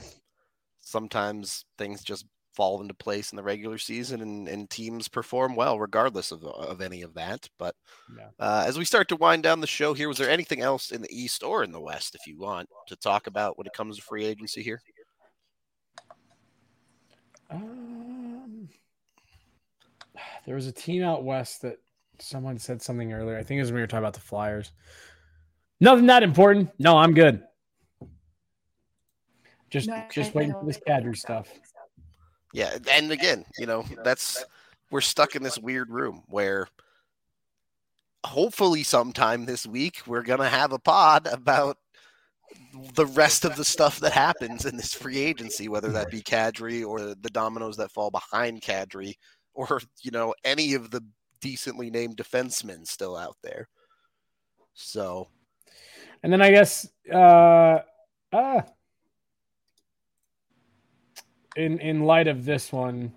[0.80, 5.78] Sometimes things just fall into place in the regular season and, and teams perform well
[5.78, 7.48] regardless of, of any of that.
[7.58, 7.74] But
[8.16, 8.28] yeah.
[8.38, 11.02] uh, as we start to wind down the show here, was there anything else in
[11.02, 13.96] the East or in the West, if you want, to talk about when it comes
[13.96, 14.80] to free agency here?
[17.50, 18.68] Um,
[20.46, 21.78] there was a team out west that
[22.18, 23.36] someone said something earlier.
[23.36, 24.72] I think it was when we were talking about the Flyers.
[25.80, 26.70] Nothing that important.
[26.78, 27.42] No, I'm good.
[29.70, 31.48] Just no, just waiting for this Kadri stuff.
[32.52, 34.44] Yeah, and again, you know, that's
[34.90, 36.68] we're stuck in this weird room where
[38.24, 41.78] hopefully sometime this week we're gonna have a pod about
[42.94, 46.86] the rest of the stuff that happens in this free agency, whether that be Kadri
[46.86, 49.14] or the dominoes that fall behind Kadri,
[49.54, 51.04] or you know any of the
[51.40, 53.68] decently named defensemen still out there.
[54.74, 55.28] So,
[56.22, 57.78] and then I guess, uh,
[58.32, 58.62] uh,
[61.60, 63.12] in in light of this one,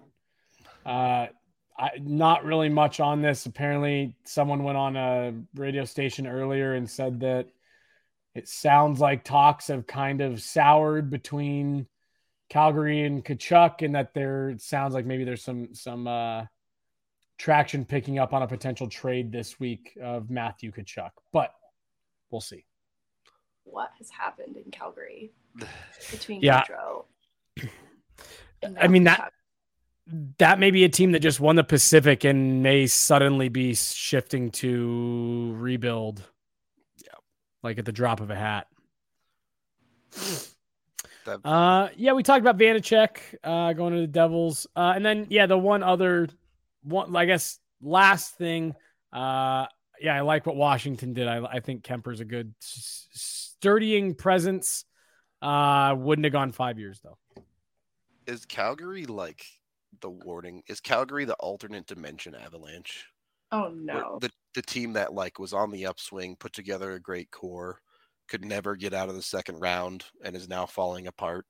[0.86, 1.28] uh,
[1.78, 3.46] I, not really much on this.
[3.46, 7.48] Apparently, someone went on a radio station earlier and said that
[8.36, 11.88] it sounds like talks have kind of soured between
[12.50, 16.46] Calgary and Tkachuk, and that there it sounds like maybe there's some some uh,
[17.38, 21.54] traction picking up on a potential trade this week of Matthew Tkachuk, but
[22.30, 22.66] we'll see.
[23.64, 25.32] What has happened in Calgary
[26.12, 26.64] between yeah.
[28.80, 29.32] I mean that
[30.38, 34.52] that may be a team that just won the Pacific and may suddenly be shifting
[34.52, 36.22] to rebuild.
[36.98, 37.14] Yeah.
[37.62, 38.68] Like at the drop of a hat.
[41.26, 45.46] Uh, yeah, we talked about Vanecek uh, going to the Devils, uh, and then yeah,
[45.46, 46.28] the one other
[46.84, 48.76] one, I guess, last thing.
[49.12, 49.68] Uh,
[50.02, 51.28] yeah, I like what Washington did.
[51.28, 54.84] I, I think Kuemper's a good sturdying presence.
[55.42, 57.18] Uh, wouldn't have gone five years though.
[58.28, 59.46] Is Calgary like
[60.02, 60.64] the warning.
[60.68, 63.06] Is Calgary the alternate dimension Avalanche?
[63.52, 64.18] Oh no.
[64.20, 67.80] the the team that like was on the upswing, put together a great core,
[68.28, 71.46] could never get out of the second round and is now falling apart.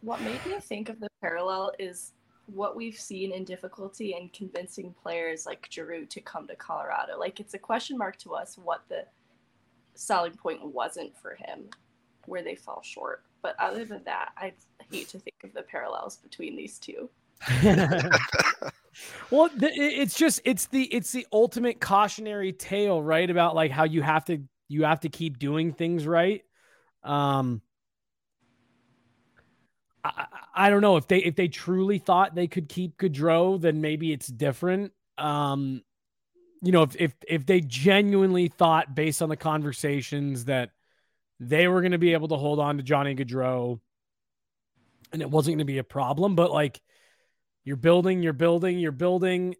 [0.00, 2.12] What made me think of the parallel is
[2.46, 7.18] what we've seen in difficulty in convincing players like Giroux to come to Colorado.
[7.18, 9.06] Like it's a question mark to us what the
[9.94, 11.70] selling point wasn't for him,
[12.26, 13.24] where they fall short.
[13.42, 14.52] But other than that, I
[14.90, 17.10] hate to think of the parallels between these two.
[19.30, 23.28] well, it's just it's the it's the ultimate cautionary tale, right?
[23.28, 26.42] About like how you have to you have to keep doing things right.
[27.02, 27.60] Um,
[30.02, 33.80] I, I don't know if they if they truly thought they could keep Gaudreau, then
[33.80, 34.92] maybe it's different.
[35.18, 35.82] Um,
[36.62, 40.70] you know, if if if they genuinely thought based on the conversations that
[41.40, 43.80] they were going to be able to hold on to Johnny Gaudreau
[45.12, 46.34] and it wasn't going to be a problem.
[46.34, 46.82] But like
[47.64, 49.54] you're building, you're building, you're building,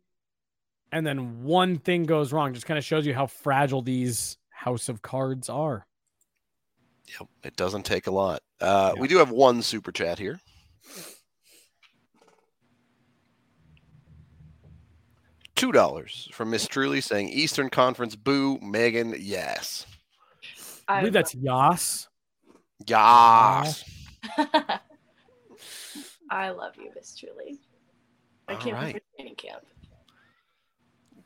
[0.93, 2.53] and then one thing goes wrong.
[2.53, 5.87] Just kind of shows you how fragile these house of cards are.
[7.19, 8.43] Yep, it doesn't take a lot.
[8.61, 9.01] Uh, yeah.
[9.01, 10.41] We do have one super chat here.
[15.55, 19.87] Two dollars from Miss Truly saying Eastern Conference boo Megan yes.
[20.89, 22.09] I believe that's Yas.
[22.87, 23.85] Yas.
[26.31, 27.61] I love you, Miss Truly.
[28.49, 28.95] I can't right.
[28.95, 29.63] wait for training camp.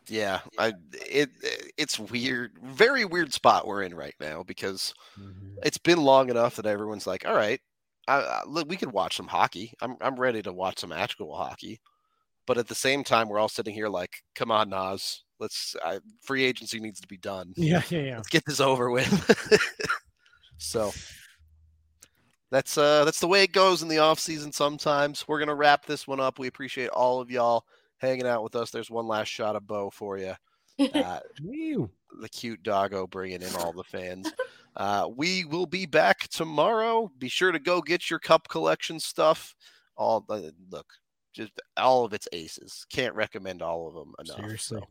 [0.09, 1.31] Yeah, I it
[1.77, 5.59] it's weird, very weird spot we're in right now because mm-hmm.
[5.63, 7.61] it's been long enough that everyone's like, all right,
[8.07, 9.75] I, I, look, we could watch some hockey.
[9.83, 11.81] I'm I'm ready to watch some actual hockey,
[12.49, 16.01] but at the same time, we're all sitting here like, come on, Nas, let's I,
[16.23, 17.53] free agency needs to be done.
[17.57, 18.17] Yeah, yeah, yeah.
[18.17, 19.61] Let's get this over with.
[20.57, 20.91] so
[22.51, 25.29] that's uh that's the way it goes in the off season sometimes.
[25.29, 26.39] We're gonna wrap this one up.
[26.39, 27.67] We appreciate all of y'all
[27.99, 28.71] hanging out with us.
[28.71, 30.35] There's one last shot of Bo for you.
[30.95, 31.19] Uh,
[32.21, 34.33] the cute doggo bringing in all the fans.
[34.77, 37.11] Uh, we will be back tomorrow.
[37.19, 39.57] Be sure to go get your cup collection stuff.
[39.97, 40.41] All uh,
[40.71, 40.87] look,
[41.33, 42.87] just all of its aces.
[42.91, 44.37] Can't recommend all of them enough.
[44.37, 44.81] Seriously.
[44.81, 44.87] So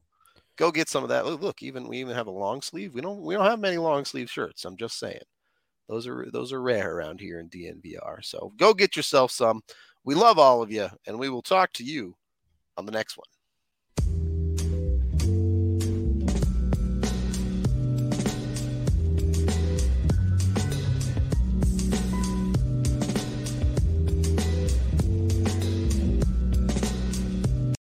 [0.58, 1.26] go get some of that.
[1.26, 2.94] Look, even we even have a long sleeve.
[2.94, 4.66] We don't we don't have many long sleeve shirts.
[4.66, 5.22] I'm just saying.
[5.88, 8.24] Those are those are rare around here in DNVR.
[8.24, 9.62] So go get yourself some.
[10.04, 12.16] We love all of you, and we will talk to you
[12.78, 13.28] on the next one.